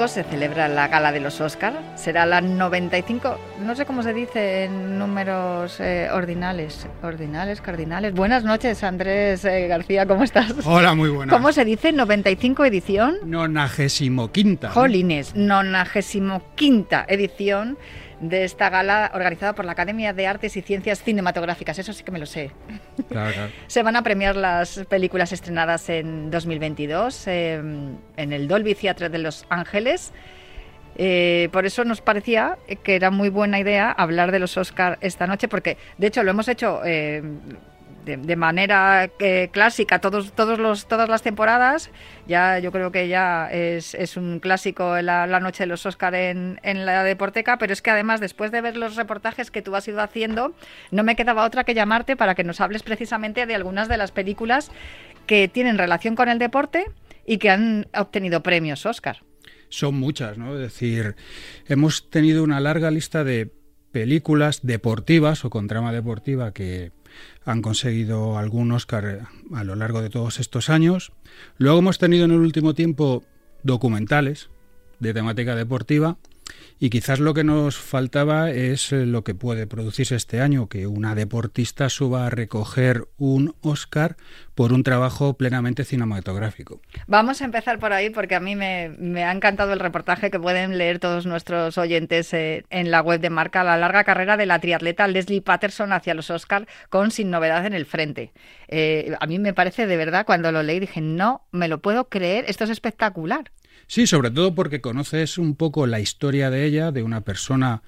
Domingo 0.04 0.08
se 0.08 0.24
celebra 0.24 0.68
la 0.68 0.88
gala 0.88 1.12
de 1.12 1.20
los 1.20 1.40
Oscar. 1.40 1.74
Será 1.96 2.26
la 2.26 2.42
95, 2.42 3.38
no 3.62 3.76
sé 3.76 3.86
cómo 3.86 4.04
se 4.04 4.14
dice 4.14 4.66
en 4.66 4.98
números 4.98 5.80
eh, 5.80 6.10
ordinales. 6.12 6.88
Ordinales, 7.02 7.62
cardinales. 7.62 8.14
Buenas 8.14 8.44
noches, 8.44 8.84
Andrés 8.84 9.46
eh, 9.46 9.68
García, 9.68 10.06
¿cómo 10.06 10.24
estás? 10.24 10.54
Hola, 10.66 10.94
muy 10.94 11.10
buenas. 11.10 11.34
¿Cómo 11.34 11.52
se 11.52 11.64
dice? 11.66 11.92
95 11.92 12.66
edición. 12.66 13.18
Nonagésimo 13.26 14.32
quinta. 14.32 14.72
Jolines, 14.72 15.36
95 15.36 16.42
edición 17.08 17.78
de 18.30 18.44
esta 18.44 18.70
gala 18.70 19.12
organizada 19.14 19.54
por 19.54 19.66
la 19.66 19.74
Academia 19.74 20.14
de 20.14 20.28
Artes 20.28 20.56
y 20.58 20.62
Ciencias 20.62 21.04
Cinematográficas. 21.04 21.78
Eso 21.80 21.94
sí 21.94 22.04
que 22.04 22.12
me 22.12 22.20
lo 22.20 22.26
sé. 22.26 22.52
Claro, 23.10 23.34
claro. 23.34 23.52
Se 23.68 23.84
van 23.84 23.96
a 23.96 24.02
premiar 24.02 24.36
las 24.36 24.86
películas 24.90 25.32
estrenadas 25.32 25.90
en 25.90 26.32
2022 26.32 27.28
eh, 27.28 27.56
en 28.18 28.34
el 28.34 28.48
Dolby 28.48 28.76
Theatre 28.76 29.10
de 29.10 29.18
Los 29.18 29.46
Ángeles. 29.50 30.14
Eh, 30.96 31.50
por 31.52 31.66
eso 31.66 31.84
nos 31.86 32.02
parecía 32.02 32.58
que 32.84 32.96
era 32.96 33.10
muy 33.10 33.30
buena 33.30 33.60
idea 33.60 33.92
hablar 33.92 34.32
de 34.32 34.40
los 34.40 34.58
Oscar 34.58 35.00
esta 35.02 35.26
noche, 35.26 35.48
porque 35.48 35.78
de 35.98 36.08
hecho 36.08 36.24
lo 36.24 36.32
hemos 36.32 36.48
hecho 36.48 36.82
eh, 36.86 37.24
de, 38.06 38.36
manera 38.36 39.10
eh, 39.20 39.50
clásica 39.52 40.00
todos, 40.00 40.34
todos 40.34 40.60
los, 40.60 40.88
todas 40.88 41.10
las 41.10 41.22
temporadas. 41.22 41.90
Ya 42.28 42.60
yo 42.60 42.72
creo 42.72 42.92
que 42.92 43.08
ya 43.08 43.50
es, 43.52 43.96
es 43.96 44.18
un 44.18 44.40
clásico 44.40 45.02
la, 45.02 45.28
la 45.28 45.40
noche 45.40 45.64
de 45.64 45.68
los 45.68 45.86
Oscar 45.86 46.16
en, 46.16 46.60
en 46.64 46.86
la 46.86 47.04
Deporteca, 47.04 47.58
pero 47.58 47.74
es 47.74 47.82
que 47.82 47.92
además 47.92 48.20
después 48.20 48.52
de 48.52 48.62
ver 48.62 48.78
los 48.78 48.96
reportajes 48.96 49.52
que 49.52 49.62
tú 49.62 49.76
has 49.76 49.88
ido 49.88 50.02
haciendo, 50.02 50.54
no 50.92 51.04
me 51.04 51.16
quedaba 51.16 51.46
otra 51.46 51.64
que 51.64 51.74
llamarte 51.74 52.16
para 52.16 52.36
que 52.36 52.44
nos 52.44 52.62
hables 52.62 52.84
precisamente 52.84 53.46
de 53.46 53.56
algunas 53.56 53.88
de 53.88 53.98
las 53.98 54.12
películas 54.12 54.72
que 55.26 55.48
tienen 55.48 55.78
relación 55.78 56.16
con 56.16 56.30
el 56.30 56.40
deporte 56.40 56.86
y 57.26 57.38
que 57.38 57.50
han 57.50 57.88
obtenido 57.94 58.44
premios 58.44 58.86
Oscar. 58.86 59.24
Son 59.70 59.96
muchas, 59.96 60.38
¿no? 60.38 60.54
Es 60.56 60.60
decir, 60.60 61.16
hemos 61.68 62.10
tenido 62.10 62.44
una 62.44 62.60
larga 62.60 62.92
lista 62.92 63.24
de 63.24 63.52
películas 63.92 64.62
deportivas 64.64 65.46
o 65.46 65.50
con 65.50 65.68
trama 65.68 65.92
deportiva 65.92 66.52
que 66.52 66.92
han 67.46 67.62
conseguido 67.62 68.38
algún 68.38 68.72
Oscar 68.72 69.28
a 69.54 69.64
lo 69.64 69.76
largo 69.76 70.02
de 70.02 70.10
todos 70.10 70.40
estos 70.40 70.70
años. 70.70 71.12
Luego 71.58 71.80
hemos 71.80 71.98
tenido 71.98 72.26
en 72.26 72.32
el 72.32 72.40
último 72.40 72.74
tiempo 72.74 73.24
documentales 73.64 74.50
de 75.00 75.14
temática 75.14 75.56
deportiva 75.56 76.18
y 76.80 76.90
quizás 76.90 77.20
lo 77.20 77.34
que 77.34 77.44
nos 77.44 77.78
faltaba 77.78 78.52
es 78.52 78.92
eh, 78.92 79.06
lo 79.06 79.24
que 79.24 79.36
puede 79.36 79.68
producirse 79.68 80.16
este 80.16 80.42
año, 80.42 80.68
que 80.68 80.86
una 80.88 81.16
deportista 81.16 81.90
suba 81.90 82.28
a 82.28 82.30
recoger 82.30 83.08
un 83.18 83.56
Oscar 83.62 84.18
por 84.54 84.74
un 84.74 84.84
trabajo 84.84 85.36
plenamente 85.36 85.86
cinematográfico. 85.86 86.82
Vamos 87.08 87.42
a 87.42 87.46
empezar 87.46 87.80
por 87.80 87.94
ahí 87.94 88.10
porque 88.10 88.36
a 88.36 88.40
mí 88.40 88.56
me, 88.56 89.24
ha 89.24 89.32
encantado 89.32 89.74
el 89.74 89.80
reportaje 89.80 90.30
que 90.30 90.40
pueden 90.40 90.78
leer 90.78 91.00
todos 91.00 91.26
nuestros 91.26 91.78
oyentes 91.78 92.34
eh, 92.34 92.66
en 92.70 92.92
la 92.92 93.02
web 93.02 93.22
de 93.22 93.30
Marca, 93.30 93.64
la 93.64 93.78
larga 93.78 94.04
carrera 94.04 94.36
de 94.38 94.46
la 94.46 94.60
triatleta 94.60 95.08
Leslie 95.08 95.42
Patterson 95.42 95.94
hacia 95.94 96.14
los 96.14 96.30
Oscar 96.30 96.68
con 96.90 97.12
Sin 97.12 97.32
Novedad 97.32 97.66
en 97.66 97.74
el 97.74 97.86
Frente. 97.86 98.34
Eh, 98.68 99.16
a 99.20 99.26
mí 99.28 99.40
me 99.40 99.54
parece 99.54 99.88
de 99.88 99.98
verdad, 99.98 100.26
cuando 100.26 100.52
lo 100.52 100.64
leí 100.64 100.80
dije, 100.80 101.02
no 101.02 101.48
me 101.52 101.68
lo 101.68 101.80
puedo 101.80 102.10
creer, 102.10 102.46
esto 102.48 102.66
es 102.66 102.70
espectacular. 102.70 103.52
Sí, 103.88 104.08
sobre 104.08 104.32
todo 104.32 104.56
porque 104.56 104.82
conoces 104.82 105.38
un 105.38 105.56
poco 105.56 105.88
la 105.88 106.00
historia 106.00 106.50
de 106.50 106.66
ella, 106.66 106.92
de 106.92 107.04
una 107.04 107.22
persona 107.22 107.84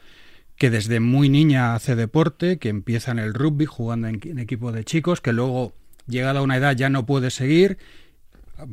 que 0.57 0.69
desde 0.69 0.99
muy 0.99 1.29
niña 1.29 1.75
hace 1.75 1.95
deporte, 1.95 2.57
que 2.57 2.69
empieza 2.69 3.11
en 3.11 3.19
el 3.19 3.33
rugby 3.33 3.65
jugando 3.65 4.07
en, 4.07 4.39
equipo 4.39 4.71
de 4.71 4.83
chicos, 4.83 5.21
que 5.21 5.33
luego, 5.33 5.73
llegada 6.07 6.39
a 6.39 6.43
una 6.43 6.57
edad, 6.57 6.75
ya 6.75 6.89
no 6.89 7.05
puede 7.05 7.29
seguir, 7.29 7.77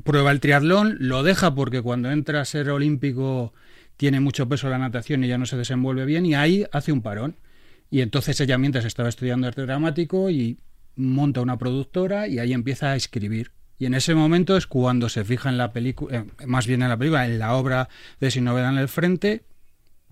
prueba 0.04 0.30
el 0.30 0.40
triatlón, 0.40 0.96
lo 1.00 1.22
deja 1.22 1.54
porque 1.54 1.82
cuando 1.82 2.10
entra 2.10 2.40
a 2.40 2.44
ser 2.44 2.70
olímpico 2.70 3.52
tiene 3.96 4.20
mucho 4.20 4.48
peso 4.48 4.68
la 4.68 4.78
natación 4.78 5.24
y 5.24 5.28
ya 5.28 5.38
no 5.38 5.46
se 5.46 5.56
desenvuelve 5.56 6.04
bien, 6.04 6.26
y 6.26 6.34
ahí 6.34 6.66
hace 6.72 6.92
un 6.92 7.02
parón. 7.02 7.36
Y 7.90 8.00
entonces 8.00 8.40
ella 8.40 8.58
mientras 8.58 8.84
estaba 8.84 9.08
estudiando 9.08 9.46
arte 9.46 9.62
dramático 9.62 10.30
y 10.30 10.58
monta 10.96 11.40
una 11.40 11.58
productora 11.58 12.26
y 12.26 12.38
ahí 12.38 12.52
empieza 12.52 12.92
a 12.92 12.96
escribir. 12.96 13.50
Y 13.82 13.86
en 13.86 13.94
ese 13.94 14.14
momento 14.14 14.56
es 14.56 14.68
cuando 14.68 15.08
se 15.08 15.24
fija 15.24 15.48
en 15.48 15.58
la 15.58 15.72
película, 15.72 16.18
eh, 16.18 16.46
más 16.46 16.68
bien 16.68 16.82
en 16.82 16.88
la 16.88 16.96
película, 16.96 17.26
en 17.26 17.40
la 17.40 17.54
obra 17.54 17.88
de 18.20 18.30
Sin 18.30 18.44
Novedad 18.44 18.70
en 18.70 18.78
el 18.78 18.86
Frente, 18.86 19.42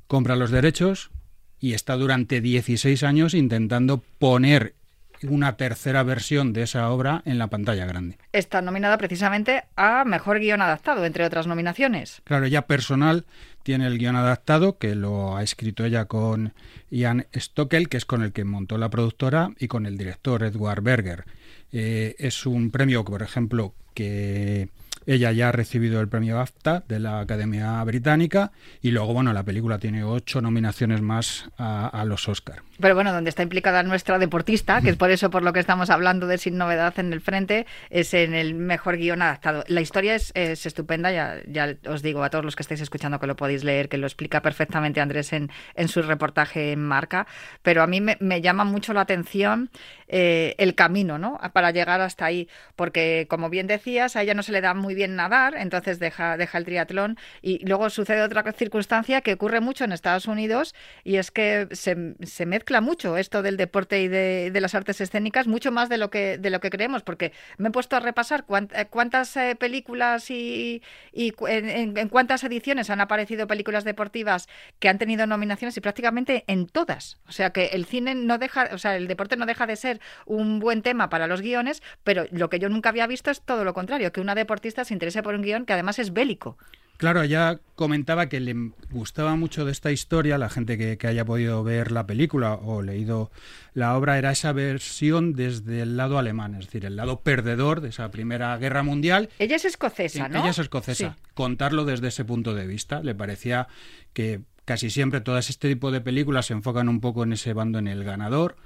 compra 0.09 0.35
los 0.35 0.51
derechos 0.51 1.13
y 1.61 1.75
está 1.75 1.95
durante 1.95 2.41
16 2.41 3.05
años 3.05 3.33
intentando 3.33 4.03
poner 4.19 4.75
una 5.23 5.57
tercera 5.57 6.03
versión 6.03 6.53
de 6.53 6.63
esa 6.63 6.91
obra 6.91 7.23
en 7.25 7.39
la 7.39 7.47
pantalla 7.47 7.87
grande. 7.87 8.19
Está 8.33 8.61
nominada 8.61 8.99
precisamente 8.99 9.63
a 9.77 10.05
Mejor 10.05 10.41
Guión 10.41 10.63
Adaptado, 10.63 11.05
entre 11.05 11.25
otras 11.25 11.47
nominaciones. 11.47 12.23
Claro, 12.25 12.47
ella 12.47 12.63
personal 12.63 13.25
tiene 13.63 13.87
el 13.87 13.99
guion 13.99 14.17
adaptado, 14.17 14.79
que 14.79 14.97
lo 14.97 15.37
ha 15.37 15.45
escrito 15.45 15.85
ella 15.85 16.07
con 16.07 16.55
Ian 16.91 17.27
Stockel, 17.37 17.89
que 17.89 17.99
es 17.99 18.05
con 18.05 18.23
el 18.23 18.33
que 18.33 18.43
montó 18.43 18.79
la 18.79 18.91
productora, 18.91 19.51
y 19.61 19.69
con 19.69 19.87
el 19.87 19.97
director 19.97 20.43
Edward 20.43 20.83
Berger. 20.83 21.25
Eh, 21.73 22.17
es 22.19 22.47
un 22.47 22.71
premio, 22.71 23.05
por 23.05 23.23
ejemplo, 23.23 23.75
que 23.95 24.69
ella 25.11 25.33
ya 25.33 25.49
ha 25.49 25.53
recibido 25.53 26.01
el 26.01 26.09
premio 26.09 26.37
BAFTA 26.37 26.85
de 26.87 27.01
la 27.01 27.19
Academia 27.19 27.83
Británica 27.83 28.53
y 28.81 28.93
luego, 28.93 29.13
bueno, 29.13 29.33
la 29.33 29.43
película 29.43 29.79
tiene 29.79 30.05
ocho 30.05 30.41
nominaciones 30.41 31.03
más 31.03 31.51
a, 31.59 32.05
los 32.07 32.29
Oscar. 32.29 32.63
Pero 32.79 32.95
bueno, 32.95 33.13
donde 33.13 33.29
está 33.29 33.43
implicada 33.43 33.83
nuestra 33.83 34.19
deportista, 34.19 34.81
que 34.81 34.91
es 34.91 34.97
por 34.97 35.11
eso 35.11 35.29
por 35.31 35.43
lo 35.43 35.53
que 35.53 35.61
estamos 35.61 35.91
hablando 35.91 36.27
de 36.29 36.39
Sin 36.39 36.57
Novedad 36.57 36.99
en 36.99 37.13
el 37.13 37.21
Frente, 37.21 37.67
es 37.91 38.15
en 38.15 38.35
el 38.35 38.55
mejor 38.55 38.97
guion 38.97 39.21
adaptado. 39.21 39.65
La 39.67 39.81
historia 39.81 40.15
es, 40.15 40.31
es 40.35 40.65
estupenda, 40.65 41.11
ya, 41.11 41.39
ya 41.47 41.75
os 41.89 42.03
digo 42.03 42.23
a 42.23 42.31
todos 42.31 42.45
los 42.45 42.55
que 42.55 42.63
estáis 42.63 42.81
escuchando 42.81 43.19
que 43.19 43.27
lo 43.27 43.37
podéis 43.37 43.65
leer, 43.65 43.89
que 43.89 43.99
lo 43.99 44.07
explica 44.07 44.43
perfectamente 44.43 45.01
Andrés 45.01 45.33
en, 45.33 45.51
en 45.75 45.89
su 45.89 46.03
reportaje 46.03 46.73
en 46.73 46.83
Marca, 46.83 47.27
pero 47.63 47.83
a 47.83 47.87
mí 47.87 48.01
me, 48.01 48.17
me 48.21 48.41
llama 48.41 48.65
mucho 48.65 48.93
la 48.93 49.01
atención 49.01 49.71
eh, 50.13 50.57
el 50.59 50.75
camino, 50.75 51.19
¿no? 51.19 51.39
Para 51.53 51.71
llegar 51.71 52.01
hasta 52.01 52.25
ahí, 52.25 52.49
porque 52.75 53.27
como 53.31 53.49
bien 53.49 53.69
decías, 53.69 54.17
a 54.17 54.23
ella 54.23 54.35
no 54.35 54.43
se 54.43 54.51
le 54.51 54.61
da 54.61 54.75
muy 54.75 54.93
bien 54.93 55.00
nadar, 55.09 55.55
entonces 55.57 55.99
deja, 55.99 56.37
deja 56.37 56.59
el 56.59 56.65
triatlón 56.65 57.19
y 57.43 57.65
luego 57.67 57.91
sucede 57.91 58.23
otra 58.23 58.51
circunstancia 58.53 59.21
que 59.21 59.35
ocurre 59.35 59.61
mucho 59.61 59.85
en 59.85 59.93
Estados 59.93 60.27
Unidos 60.27 60.75
y 61.05 61.17
es 61.17 61.31
que 61.31 61.69
se, 61.73 62.15
se 62.23 62.47
mezcla 62.47 62.81
mucho 62.81 63.17
esto 63.17 63.43
del 63.43 63.57
deporte 63.57 64.01
y 64.03 64.09
de, 64.09 64.51
de, 64.51 64.61
las 64.61 64.75
artes 64.75 65.01
escénicas, 65.01 65.47
mucho 65.47 65.73
más 65.73 65.89
de 65.89 65.99
lo 65.99 66.11
que 66.11 66.39
de 66.39 66.51
lo 66.51 66.61
que 66.61 66.71
creemos, 66.71 67.03
porque 67.03 67.33
me 67.59 67.69
he 67.69 67.73
puesto 67.73 67.97
a 67.97 68.01
repasar 68.01 68.45
cuánt, 68.45 68.73
cuántas 68.91 69.37
eh, 69.37 69.57
películas 69.59 70.31
y, 70.31 70.83
y 71.13 71.35
en, 71.47 72.09
cuántas 72.09 72.45
ediciones 72.45 72.91
han 72.91 73.01
aparecido 73.01 73.47
películas 73.47 73.85
deportivas 73.85 74.49
que 74.79 74.89
han 74.89 74.99
tenido 74.99 75.27
nominaciones 75.27 75.77
y 75.77 75.81
prácticamente 75.81 76.45
en 76.47 76.67
todas. 76.67 77.19
O 77.29 77.33
sea 77.33 77.51
que 77.51 77.67
el 77.67 77.85
cine 77.85 78.15
no 78.15 78.39
deja, 78.39 78.71
o 78.73 78.79
sea, 78.79 78.97
el 78.97 79.09
deporte 79.09 79.37
no 79.37 79.47
deja 79.47 79.67
de 79.67 79.77
ser 79.77 80.01
un 80.27 80.59
buen 80.59 80.83
tema 80.83 81.09
para 81.09 81.27
los 81.27 81.41
guiones, 81.41 81.83
pero 82.05 82.27
lo 82.31 82.51
que 82.51 82.59
yo 82.59 82.69
nunca 82.69 82.91
había 82.91 83.07
visto 83.07 83.31
es 83.31 83.43
todo 83.43 83.65
lo 83.65 83.75
contrario, 83.75 84.13
que 84.13 84.21
una 84.21 84.35
deportista 84.35 84.80
se 84.85 84.95
interese 84.95 85.23
por 85.23 85.35
un 85.35 85.43
guion 85.43 85.67
que 85.67 85.73
además 85.73 85.99
es 85.99 86.13
bélico. 86.13 86.57
Claro, 87.01 87.23
ella 87.23 87.61
comentaba 87.77 88.29
que 88.29 88.41
le 88.41 88.55
gustaba 88.91 89.35
mucho 89.35 89.65
de 89.65 89.73
esta 89.73 89.91
historia, 89.91 90.37
la 90.37 90.51
gente 90.51 90.77
que, 90.77 90.99
que, 90.99 91.07
haya 91.07 91.25
podido 91.25 91.65
ver 91.65 91.93
la 91.93 92.07
película 92.07 92.53
o 92.53 92.83
leído 92.83 93.31
la 93.73 93.97
obra, 93.97 94.19
era 94.19 94.33
esa 94.33 94.53
versión 94.53 95.33
desde 95.33 95.81
el 95.81 95.97
lado 95.97 96.19
alemán, 96.19 96.57
es 96.57 96.67
decir, 96.67 96.85
el 96.85 96.97
lado 96.97 97.21
perdedor 97.21 97.81
de 97.81 97.89
esa 97.89 98.11
Primera 98.11 98.55
Guerra 98.59 98.83
Mundial. 98.83 99.31
Ella 99.39 99.57
es 99.57 99.65
escocesa, 99.65 100.29
¿no? 100.29 100.41
Ella 100.41 100.51
es 100.51 100.59
escocesa. 100.59 101.15
Sí. 101.17 101.23
Contarlo 101.33 101.87
desde 101.87 102.09
ese 102.09 102.27
punto 102.27 102.55
de 102.55 102.67
vista 102.67 103.03
le 103.03 103.15
parecía 103.15 103.67
que 104.13 104.43
casi 104.67 104.91
siempre 104.91 105.23
todas 105.23 105.49
este 105.49 105.71
tipo 105.71 105.91
de 105.91 106.03
películas 106.03 106.47
se 106.47 106.53
enfocan 106.53 106.91
un 106.91 107.01
poco 107.01 107.23
en 107.23 107.33
ese 107.33 107.55
bando, 107.55 107.79
en 107.79 107.89
el 107.89 108.05
ganador. 108.05 108.57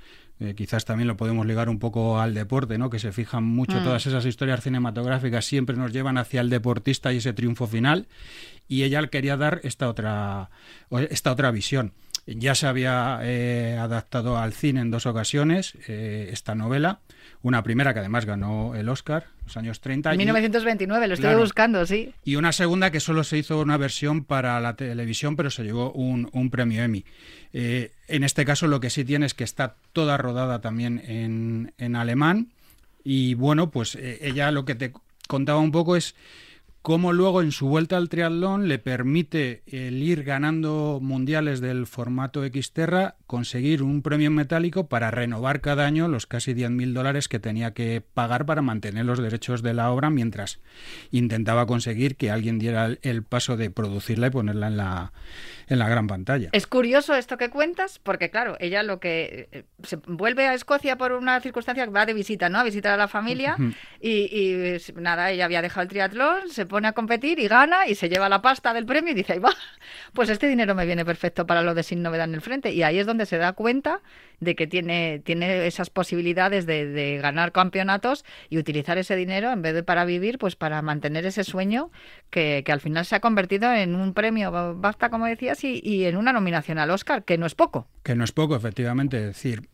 Eh, 0.40 0.54
quizás 0.56 0.84
también 0.84 1.06
lo 1.06 1.16
podemos 1.16 1.46
ligar 1.46 1.68
un 1.68 1.78
poco 1.78 2.18
al 2.18 2.34
deporte, 2.34 2.76
¿no? 2.76 2.90
Que 2.90 2.98
se 2.98 3.12
fijan 3.12 3.44
mucho 3.44 3.80
Mm. 3.80 3.84
todas 3.84 4.04
esas 4.06 4.26
historias 4.26 4.62
cinematográficas 4.62 5.44
siempre 5.44 5.76
nos 5.76 5.92
llevan 5.92 6.18
hacia 6.18 6.40
el 6.40 6.50
deportista 6.50 7.12
y 7.12 7.18
ese 7.18 7.32
triunfo 7.32 7.66
final. 7.68 8.08
Y 8.66 8.82
ella 8.82 9.06
quería 9.06 9.36
dar 9.36 9.60
esta 9.62 9.88
otra, 9.88 10.50
esta 11.10 11.30
otra 11.30 11.50
visión. 11.52 11.92
Ya 12.26 12.54
se 12.54 12.66
había 12.66 13.20
eh, 13.22 13.76
adaptado 13.78 14.38
al 14.38 14.52
cine 14.54 14.80
en 14.80 14.90
dos 14.90 15.04
ocasiones 15.06 15.74
eh, 15.88 16.30
esta 16.32 16.54
novela. 16.54 17.00
Una 17.42 17.62
primera 17.62 17.92
que 17.92 18.00
además 18.00 18.24
ganó 18.24 18.74
el 18.74 18.88
Oscar, 18.88 19.26
los 19.44 19.56
años 19.58 19.82
30. 19.82 20.14
y- 20.14 20.16
1929, 20.18 21.06
lo 21.08 21.14
estoy 21.14 21.24
Claro. 21.28 21.40
buscando, 21.40 21.84
sí. 21.84 22.14
y 22.24 22.36
una 22.36 22.52
segunda 22.52 22.90
que 22.90 23.00
solo 23.00 23.22
se 23.24 23.36
hizo 23.36 23.60
una 23.60 23.76
versión 23.76 24.24
para 24.24 24.58
la 24.60 24.76
televisión, 24.76 25.36
pero 25.36 25.50
se 25.50 25.62
llevó 25.64 25.92
un, 25.92 26.30
un 26.32 26.48
premio 26.48 26.82
Emmy. 26.82 27.04
Eh, 27.52 27.92
en 28.08 28.24
este 28.24 28.46
caso 28.46 28.66
lo 28.68 28.80
que 28.80 28.88
sí 28.88 29.04
tiene 29.04 29.26
es 29.26 29.34
que 29.34 29.44
está 29.44 29.76
toda 29.92 30.16
rodada 30.16 30.62
también 30.62 31.02
en, 31.06 31.74
en 31.76 31.96
alemán. 31.96 32.48
Y 33.04 33.34
bueno, 33.34 33.70
pues 33.70 33.96
ella 33.96 34.50
lo 34.50 34.64
que 34.64 34.74
te 34.74 34.92
contaba 35.28 35.58
un 35.60 35.72
poco 35.72 35.96
es 35.96 36.14
cómo 36.84 37.14
luego 37.14 37.40
en 37.40 37.50
su 37.50 37.66
vuelta 37.66 37.96
al 37.96 38.10
triatlón 38.10 38.68
le 38.68 38.78
permite 38.78 39.62
el 39.66 40.02
ir 40.02 40.22
ganando 40.22 40.98
mundiales 41.00 41.62
del 41.62 41.86
formato 41.86 42.42
Xterra, 42.44 43.16
conseguir 43.26 43.82
un 43.82 44.02
premio 44.02 44.26
en 44.26 44.34
metálico 44.34 44.86
para 44.86 45.10
renovar 45.10 45.62
cada 45.62 45.86
año 45.86 46.08
los 46.08 46.26
casi 46.26 46.52
10.000 46.52 46.92
dólares 46.92 47.26
que 47.28 47.38
tenía 47.38 47.72
que 47.72 48.02
pagar 48.02 48.44
para 48.44 48.60
mantener 48.60 49.06
los 49.06 49.18
derechos 49.18 49.62
de 49.62 49.72
la 49.72 49.90
obra 49.90 50.10
mientras 50.10 50.60
intentaba 51.10 51.64
conseguir 51.66 52.16
que 52.16 52.30
alguien 52.30 52.58
diera 52.58 52.90
el, 53.00 53.22
paso 53.22 53.56
de 53.56 53.70
producirla 53.70 54.26
y 54.26 54.30
ponerla 54.30 54.66
en 54.66 54.76
la, 54.76 55.12
en 55.68 55.78
la 55.78 55.88
gran 55.88 56.06
pantalla. 56.06 56.50
Es 56.52 56.66
curioso 56.66 57.14
esto 57.14 57.38
que 57.38 57.48
cuentas, 57.48 57.98
porque 57.98 58.28
claro, 58.28 58.58
ella 58.60 58.82
lo 58.82 59.00
que 59.00 59.48
eh, 59.52 59.64
se 59.84 59.96
vuelve 60.06 60.46
a 60.46 60.52
Escocia 60.52 60.98
por 60.98 61.12
una 61.12 61.40
circunstancia, 61.40 61.86
va 61.86 62.04
de 62.04 62.12
visita, 62.12 62.50
¿no? 62.50 62.58
A 62.58 62.62
visitar 62.64 62.92
a 62.92 62.98
la 62.98 63.08
familia 63.08 63.56
y, 64.02 64.28
y, 64.30 64.52
es- 64.74 64.94
nada, 64.94 65.30
ella 65.30 65.46
había 65.46 65.62
dejado 65.62 65.84
el 65.84 65.88
triatlón, 65.88 66.50
se 66.50 66.66
pone 66.74 66.88
a 66.88 66.92
competir 66.92 67.38
y 67.38 67.46
gana 67.46 67.86
y 67.86 67.94
se 67.94 68.08
lleva 68.08 68.28
la 68.28 68.42
pasta 68.42 68.74
del 68.74 68.84
premio 68.84 69.12
y 69.12 69.14
dice, 69.14 69.34
ahí 69.34 69.38
va, 69.38 69.54
pues 70.12 70.28
este 70.28 70.48
dinero 70.48 70.74
me 70.74 70.84
viene 70.84 71.04
perfecto 71.04 71.46
para 71.46 71.62
lo 71.62 71.72
de 71.72 71.84
sin 71.84 72.02
novedad 72.02 72.24
en 72.24 72.34
el 72.34 72.40
frente. 72.40 72.72
Y 72.72 72.82
ahí 72.82 72.98
es 72.98 73.06
donde 73.06 73.26
se 73.26 73.38
da 73.38 73.52
cuenta 73.52 74.00
de 74.40 74.56
que 74.56 74.66
tiene, 74.66 75.22
tiene 75.24 75.68
esas 75.68 75.88
posibilidades 75.88 76.66
de, 76.66 77.20
ganar 77.22 77.52
campeonatos 77.52 78.24
y 78.50 78.58
utilizar 78.58 78.98
ese 78.98 79.14
dinero 79.14 79.52
en 79.52 79.62
vez 79.62 79.72
de 79.72 79.84
para 79.84 80.04
vivir, 80.04 80.36
pues 80.38 80.56
para 80.56 80.82
mantener 80.82 81.24
ese 81.26 81.44
sueño 81.44 81.92
que, 82.30 82.64
que 82.66 82.72
al 82.72 82.80
final 82.80 83.04
se 83.04 83.14
ha 83.14 83.20
convertido 83.20 83.72
en 83.72 83.94
un 83.94 84.12
premio 84.12 84.50
BAFTA, 84.74 85.10
como 85.10 85.26
decías, 85.26 85.62
y, 85.62 85.80
y 85.80 86.06
en 86.06 86.16
una 86.16 86.32
nominación 86.32 86.78
al 86.78 86.90
Oscar, 86.90 87.22
que 87.22 87.38
no 87.38 87.46
es 87.46 87.54
poco. 87.54 87.86
Que 88.02 88.16
no 88.16 88.24
es 88.24 88.32
poco, 88.32 88.56
efectivamente. 88.56 89.18
Es 89.18 89.26
decir, 89.26 89.68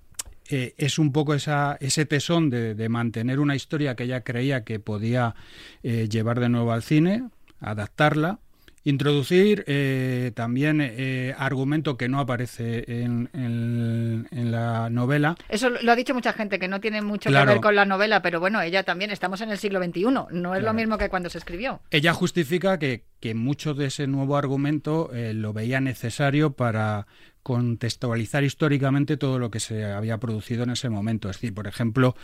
eh, 0.50 0.74
es 0.78 0.98
un 0.98 1.12
poco 1.12 1.34
esa, 1.34 1.76
ese 1.80 2.06
tesón 2.06 2.50
de, 2.50 2.74
de 2.74 2.88
mantener 2.88 3.38
una 3.38 3.54
historia 3.54 3.94
que 3.94 4.04
ella 4.04 4.22
creía 4.22 4.64
que 4.64 4.80
podía 4.80 5.36
eh, 5.84 6.08
llevar 6.08 6.40
de 6.40 6.48
nuevo 6.48 6.72
al 6.72 6.82
cine, 6.82 7.28
adaptarla, 7.60 8.40
introducir 8.84 9.64
eh, 9.66 10.32
también 10.34 10.80
eh, 10.80 11.34
argumento 11.36 11.96
que 11.96 12.08
no 12.08 12.18
aparece 12.20 12.84
en, 13.02 13.28
en- 13.34 14.26
en 14.30 14.50
la 14.52 14.88
novela. 14.90 15.36
Eso 15.48 15.68
lo 15.70 15.92
ha 15.92 15.96
dicho 15.96 16.14
mucha 16.14 16.32
gente, 16.32 16.58
que 16.58 16.68
no 16.68 16.80
tiene 16.80 17.02
mucho 17.02 17.28
Claro. 17.28 17.46
que 17.48 17.52
ver 17.54 17.60
con 17.62 17.74
la 17.76 17.84
novela, 17.84 18.22
pero 18.22 18.40
bueno, 18.40 18.60
ella 18.62 18.82
también, 18.82 19.10
estamos 19.10 19.40
en 19.42 19.50
el 19.50 19.58
siglo 19.58 19.82
XXI, 19.82 20.04
no 20.32 20.54
es 20.54 20.62
lo 20.62 20.72
mismo 20.72 20.96
que 20.98 21.08
cuando 21.08 21.28
se 21.30 21.38
escribió. 21.38 21.80
Ella 21.90 22.14
justifica 22.14 22.78
que, 22.78 23.04
que 23.20 23.34
mucho 23.34 23.74
de 23.74 23.86
ese 23.86 24.06
nuevo 24.06 24.36
argumento 24.36 25.10
eh, 25.12 25.34
lo 25.34 25.52
veía 25.52 25.80
necesario 25.80 26.52
para 26.52 27.06
contextualizar 27.42 28.44
históricamente 28.44 29.16
todo 29.16 29.38
lo 29.38 29.50
que 29.50 29.60
se 29.60 29.84
había 29.84 30.18
producido 30.18 30.62
en 30.64 30.70
ese 30.70 30.88
momento. 30.88 31.28
Es 31.30 31.36
decir, 31.36 31.54
por 31.54 31.66
ejemplo, 31.66 32.14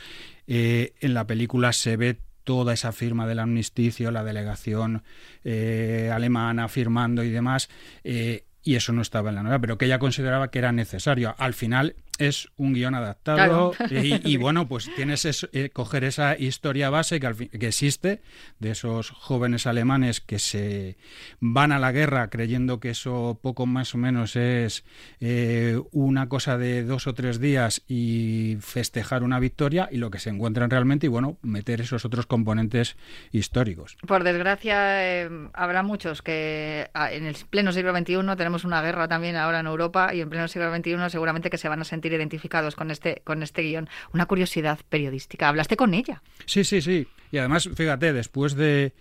eh, 0.46 0.94
en 1.00 1.14
la 1.14 1.26
película 1.26 1.72
se 1.72 1.96
ve 1.96 2.18
toda 2.46 2.72
esa 2.72 2.92
firma 2.92 3.26
del 3.26 3.40
amnisticio, 3.40 4.12
la 4.12 4.22
delegación 4.22 5.02
eh, 5.42 6.11
alemana 6.14 6.68
firmando 6.68 7.24
y 7.24 7.30
demás, 7.30 7.68
eh, 8.04 8.44
y 8.62 8.76
eso 8.76 8.92
no 8.92 9.02
estaba 9.02 9.30
en 9.30 9.35
la 9.35 9.42
novela, 9.42 9.59
pero 9.59 9.76
que 9.76 9.87
ella 9.87 9.98
consideraba 9.98 10.48
que 10.48 10.61
era 10.61 10.70
necesario. 10.70 11.35
Al 11.38 11.54
final 11.54 11.96
es 12.18 12.48
un 12.57 12.72
guion 12.74 12.94
adaptado 12.94 13.72
Claro. 13.72 13.72
y, 13.90 14.20
y, 14.33 14.37
bueno, 14.37 14.68
pues 14.68 14.88
tienes 14.96 15.24
eso, 15.24 15.48
eh, 15.52 15.70
coger 15.70 16.05
esa 16.05 16.37
historia 16.38 16.90
base 16.90 17.20
que, 17.20 17.26
al 17.26 17.35
fin- 17.35 17.48
que 17.50 17.68
existe 17.68 18.22
de 18.59 18.70
esos 18.70 19.11
jóvenes 19.11 19.66
alemanes 19.66 20.20
que 20.20 20.38
se 20.38 20.96
van 21.40 21.72
a 21.72 21.79
la 21.79 21.92
guerra 21.92 22.29
creyendo 22.31 22.81
que 22.81 22.90
eso 22.90 23.38
poco 23.42 23.66
más 23.66 23.94
o 23.94 23.98
menos 23.98 24.37
es 24.37 24.85
eh, 25.20 25.81
una 25.92 26.29
cosa 26.29 26.57
de 26.59 26.83
dos 26.85 27.07
o 27.07 27.14
tres 27.14 27.40
días 27.40 27.83
y 27.88 28.57
festejar 28.61 29.22
una 29.22 29.38
victoria 29.40 29.88
y 29.90 29.98
lo 29.98 30.11
que 30.11 30.18
se 30.18 30.31
encuentran 30.31 30.70
realmente 30.70 31.07
y 31.07 31.09
bueno, 31.09 31.38
meter 31.42 31.81
esos 31.81 32.05
otros 32.05 32.26
componentes 32.26 32.96
históricos. 33.33 33.96
Por 34.07 34.24
desgracia, 34.24 35.22
eh, 35.24 35.31
habrá 35.52 35.83
muchos 35.83 36.22
que 36.22 36.88
ah, 36.94 37.12
en 37.12 37.26
el 37.26 37.37
pleno 37.50 37.72
siglo 37.72 37.96
XXI 37.96 38.16
tenemos 38.37 38.64
una 38.64 38.81
guerra 38.83 39.09
también 39.09 39.37
ahora 39.37 39.61
en 39.61 39.66
Europa 39.66 40.14
y 40.14 40.20
en 40.20 40.31
pleno 40.31 40.48
siglo 40.48 40.74
XXI 40.74 40.96
seguramente 41.11 41.50
que 41.50 41.59
se 41.59 41.68
van 41.68 41.81
a 41.81 41.85
sentir 41.85 42.06
identificados 42.12 42.75
con 42.75 42.90
este, 42.90 43.23
con 43.25 43.42
este 43.42 43.62
guion. 43.62 43.88
Una 44.12 44.27
curiosidad 44.27 44.79
periodística. 44.88 45.49
¿Hablaste 45.49 45.77
con 45.77 45.95
ella? 45.95 46.23
Sí, 46.45 46.64
sí, 46.64 46.81
sí. 46.81 47.09
Y 47.31 47.38
además, 47.38 47.69
fíjate, 47.75 48.12
después 48.12 48.55
de, 48.55 48.92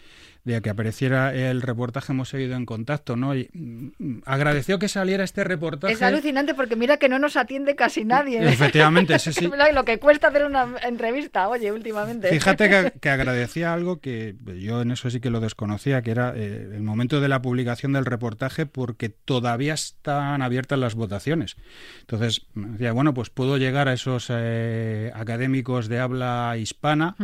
de 0.45 0.61
que 0.61 0.69
apareciera 0.69 1.33
el 1.33 1.61
reportaje 1.63 2.13
hemos 2.13 2.29
seguido 2.29 2.55
en 2.55 2.65
contacto, 2.65 3.15
¿no? 3.15 3.35
Y 3.35 3.49
mm, 3.51 4.19
agradeció 4.25 4.77
que 4.77 4.87
saliera 4.87 5.23
este 5.23 5.43
reportaje. 5.43 5.93
Es 5.93 6.01
alucinante 6.03 6.53
porque 6.53 6.75
mira 6.75 6.97
que 6.97 7.09
no 7.09 7.17
nos 7.17 7.35
atiende 7.35 7.75
casi 7.75 8.05
nadie. 8.05 8.47
Efectivamente, 8.47 9.17
sí, 9.17 9.33
sí. 9.33 9.49
Lo 9.73 9.83
que 9.85 9.99
cuesta 9.99 10.27
hacer 10.27 10.45
una 10.45 10.75
entrevista, 10.87 11.49
oye, 11.49 11.71
últimamente. 11.71 12.29
Fíjate 12.29 12.69
que, 12.69 12.93
que 13.01 13.09
agradecía 13.09 13.73
algo 13.73 13.99
que 13.99 14.35
yo 14.59 14.83
en 14.83 14.91
eso 14.91 15.09
sí 15.09 15.19
que 15.19 15.31
lo 15.31 15.39
desconocía, 15.39 16.03
que 16.03 16.11
era 16.11 16.33
eh, 16.35 16.69
el 16.75 16.83
momento 16.83 17.19
de 17.19 17.27
la 17.27 17.41
publicación 17.41 17.93
del 17.93 18.05
reportaje 18.05 18.67
porque 18.67 19.09
todavía 19.09 19.73
están 19.73 20.43
abiertas 20.43 20.77
las 20.77 20.93
votaciones. 20.93 21.55
Entonces, 22.01 22.45
me 22.53 22.69
decía, 22.69 22.91
bueno, 22.91 23.15
pues 23.15 23.31
puedo 23.31 23.57
llegar 23.57 23.87
a 23.87 23.93
esos 23.93 24.27
eh, 24.29 25.11
académicos 25.15 25.87
de 25.87 25.99
habla 25.99 26.55
hispana 26.57 27.15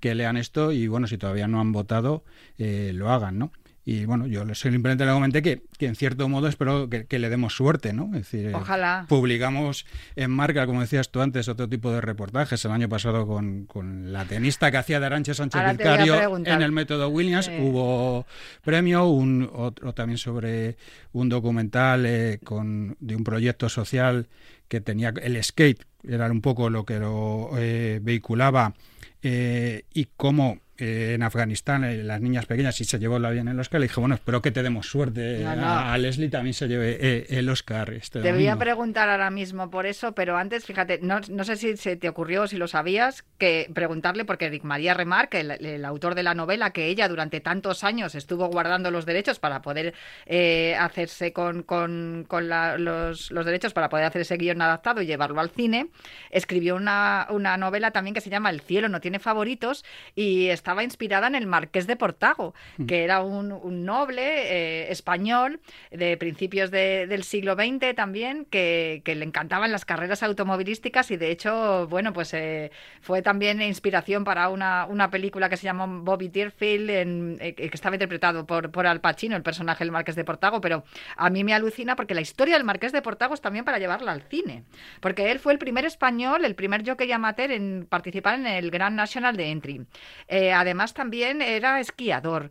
que 0.00 0.14
lean 0.14 0.36
esto 0.36 0.70
y 0.70 0.86
bueno, 0.86 1.08
si 1.08 1.18
todavía 1.18 1.48
no 1.48 1.60
han 1.60 1.72
votado, 1.72 2.22
eh, 2.58 2.67
lo 2.94 3.10
hagan, 3.10 3.38
¿no? 3.38 3.52
Y 3.84 4.04
bueno, 4.04 4.26
yo 4.26 4.44
simplemente 4.54 5.06
le 5.06 5.12
comenté 5.12 5.40
que, 5.40 5.62
que 5.78 5.86
en 5.86 5.96
cierto 5.96 6.28
modo 6.28 6.46
espero 6.46 6.90
que, 6.90 7.06
que 7.06 7.18
le 7.18 7.30
demos 7.30 7.56
suerte, 7.56 7.94
¿no? 7.94 8.04
Es 8.08 8.30
decir, 8.30 8.48
eh, 8.48 8.54
Ojalá. 8.54 9.06
publicamos 9.08 9.86
en 10.14 10.30
marca, 10.30 10.66
como 10.66 10.82
decías 10.82 11.10
tú 11.10 11.22
antes, 11.22 11.48
otro 11.48 11.70
tipo 11.70 11.90
de 11.90 12.02
reportajes. 12.02 12.62
El 12.66 12.72
año 12.72 12.86
pasado 12.90 13.26
con, 13.26 13.64
con 13.64 14.12
la 14.12 14.26
tenista 14.26 14.70
que 14.70 14.76
hacía 14.76 15.00
de 15.00 15.06
Arancha 15.06 15.32
Sánchez 15.32 15.62
preguntar. 15.78 16.54
en 16.54 16.60
el 16.62 16.70
método 16.70 17.08
Williams 17.08 17.46
Sí. 17.46 17.56
hubo 17.62 18.26
premio, 18.62 19.06
un 19.06 19.48
otro 19.54 19.94
también 19.94 20.18
sobre 20.18 20.76
un 21.12 21.30
documental 21.30 22.04
eh, 22.04 22.40
con, 22.44 22.94
de 23.00 23.16
un 23.16 23.24
proyecto 23.24 23.70
social 23.70 24.28
que 24.68 24.82
tenía 24.82 25.14
el 25.22 25.42
skate, 25.42 25.82
era 26.06 26.30
un 26.30 26.42
poco 26.42 26.68
lo 26.68 26.84
que 26.84 26.98
lo 26.98 27.52
eh, 27.56 28.00
vehiculaba 28.02 28.74
eh, 29.22 29.84
y 29.94 30.08
cómo 30.18 30.58
eh, 30.78 31.14
en 31.14 31.22
Afganistán 31.22 31.84
eh, 31.84 32.02
las 32.02 32.20
niñas 32.20 32.46
pequeñas 32.46 32.80
y 32.80 32.84
se 32.84 32.98
llevó 32.98 33.18
la 33.18 33.30
bien 33.30 33.48
el 33.48 33.58
Oscar, 33.60 33.80
le 33.80 33.88
dije, 33.88 34.00
bueno, 34.00 34.14
espero 34.14 34.40
que 34.42 34.50
te 34.50 34.62
demos 34.62 34.86
suerte. 34.88 35.40
No, 35.44 35.56
no. 35.56 35.66
A, 35.66 35.92
a 35.94 35.98
Leslie 35.98 36.28
también 36.28 36.54
se 36.54 36.68
lleve 36.68 36.98
eh, 37.00 37.26
el 37.30 37.48
Oscar 37.48 37.90
este 37.94 38.20
Te 38.20 38.32
voy 38.32 38.46
a 38.46 38.56
preguntar 38.56 39.08
ahora 39.08 39.30
mismo 39.30 39.70
por 39.70 39.86
eso, 39.86 40.12
pero 40.12 40.36
antes, 40.36 40.64
fíjate, 40.64 41.00
no, 41.02 41.20
no 41.28 41.44
sé 41.44 41.56
si 41.56 41.76
se 41.76 41.96
te 41.96 42.08
ocurrió 42.08 42.42
o 42.42 42.46
si 42.46 42.56
lo 42.56 42.68
sabías, 42.68 43.24
que 43.38 43.70
preguntarle, 43.74 44.24
porque 44.24 44.50
Dick 44.50 44.64
María 44.64 44.94
Remarque, 44.94 45.40
el, 45.40 45.50
el 45.50 45.84
autor 45.84 46.14
de 46.14 46.22
la 46.22 46.34
novela, 46.34 46.70
que 46.70 46.86
ella 46.86 47.08
durante 47.08 47.40
tantos 47.40 47.84
años 47.84 48.14
estuvo 48.14 48.46
guardando 48.48 48.90
los 48.90 49.06
derechos 49.06 49.38
para 49.38 49.62
poder 49.62 49.94
eh, 50.26 50.76
hacerse 50.78 51.32
con, 51.32 51.62
con- 51.62 52.24
con 52.28 52.48
la- 52.48 52.78
los, 52.78 53.30
los 53.30 53.44
derechos 53.46 53.72
para 53.72 53.88
poder 53.88 54.04
hacer 54.06 54.22
ese 54.22 54.36
guion 54.36 54.60
adaptado 54.62 55.02
y 55.02 55.06
llevarlo 55.06 55.40
al 55.40 55.50
cine, 55.50 55.88
escribió 56.30 56.76
una, 56.76 57.26
una 57.30 57.56
novela 57.56 57.90
también 57.90 58.14
que 58.14 58.20
se 58.20 58.30
llama 58.30 58.50
El 58.50 58.60
cielo 58.60 58.88
no 58.88 59.00
tiene 59.00 59.18
favoritos 59.18 59.84
y 60.14 60.48
estaba 60.68 60.84
inspirada 60.84 61.26
en 61.28 61.34
el 61.34 61.46
Marqués 61.46 61.86
de 61.86 61.96
Portago, 61.96 62.52
que 62.86 63.02
era 63.02 63.22
un, 63.22 63.52
un 63.52 63.86
noble 63.86 64.20
eh, 64.22 64.92
español 64.92 65.60
de 65.90 66.18
principios 66.18 66.70
de- 66.70 67.06
del 67.06 67.24
siglo 67.24 67.54
XX 67.54 67.94
también, 67.96 68.44
que, 68.44 69.00
que 69.02 69.14
le 69.14 69.24
encantaban 69.24 69.72
las 69.72 69.86
carreras 69.86 70.22
automovilísticas 70.22 71.10
y 71.10 71.16
de 71.16 71.30
hecho, 71.30 71.86
bueno, 71.88 72.12
pues 72.12 72.34
eh, 72.34 72.70
fue 73.00 73.22
también 73.22 73.62
inspiración 73.62 74.24
para 74.24 74.50
una, 74.50 74.84
una 74.84 75.10
película 75.10 75.48
que 75.48 75.56
se 75.56 75.62
llamó 75.64 76.02
Bobby 76.04 76.28
Deerfield, 76.28 76.90
en- 76.90 77.38
eh, 77.40 77.54
que 77.54 77.70
estaba 77.72 77.96
interpretado 77.96 78.46
por, 78.46 78.70
por 78.70 78.86
Al 78.86 79.00
Pacino, 79.00 79.36
el 79.36 79.42
personaje 79.42 79.84
del 79.84 79.90
Marqués 79.90 80.16
de 80.16 80.24
Portago, 80.26 80.60
pero 80.60 80.84
a 81.16 81.30
mí 81.30 81.44
me 81.44 81.54
alucina 81.54 81.96
porque 81.96 82.12
la 82.12 82.20
historia 82.20 82.56
del 82.56 82.64
Marqués 82.64 82.92
de 82.92 83.00
Portago 83.00 83.32
es 83.32 83.40
también 83.40 83.64
para 83.64 83.78
llevarla 83.78 84.12
al 84.12 84.20
cine, 84.20 84.64
porque 85.00 85.30
él 85.30 85.38
fue 85.38 85.54
el 85.54 85.58
primer 85.58 85.86
español, 85.86 86.44
el 86.44 86.54
primer 86.54 86.86
jockey 86.86 87.10
amateur 87.10 87.52
en 87.52 87.86
participar 87.88 88.34
en 88.34 88.46
el 88.46 88.70
Grand 88.70 88.94
National 88.96 89.34
de 89.34 89.50
Entry. 89.50 89.86
Eh, 90.28 90.52
además 90.60 90.94
también 90.94 91.42
era 91.42 91.80
esquiador. 91.80 92.50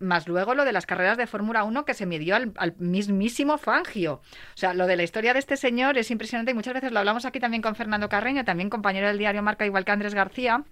Más 0.00 0.28
luego 0.28 0.54
lo 0.54 0.64
de 0.64 0.72
las 0.72 0.86
carreras 0.86 1.18
de 1.18 1.26
Fórmula 1.26 1.64
1 1.64 1.84
que 1.84 1.94
se 1.94 2.06
midió 2.06 2.36
al, 2.36 2.74
mismísimo 2.78 3.58
Fangio. 3.58 4.14
O 4.14 4.56
sea, 4.56 4.74
lo 4.74 4.86
de 4.86 4.96
la 4.96 5.02
historia 5.02 5.32
de 5.32 5.38
este 5.38 5.56
señor 5.56 5.98
es 5.98 6.10
impresionante 6.10 6.52
y 6.52 6.54
muchas 6.54 6.74
veces 6.74 6.92
lo 6.92 6.98
hablamos 6.98 7.24
aquí 7.24 7.40
también 7.40 7.62
con 7.62 7.74
Fernando 7.74 8.08
Carreño, 8.08 8.44
también 8.44 8.70
compañero 8.70 9.08
del 9.08 9.18
diario 9.18 9.42
Marca, 9.42 9.66
igual 9.66 9.84
que 9.84 9.92
Andrés 9.92 10.14
García 10.14 10.64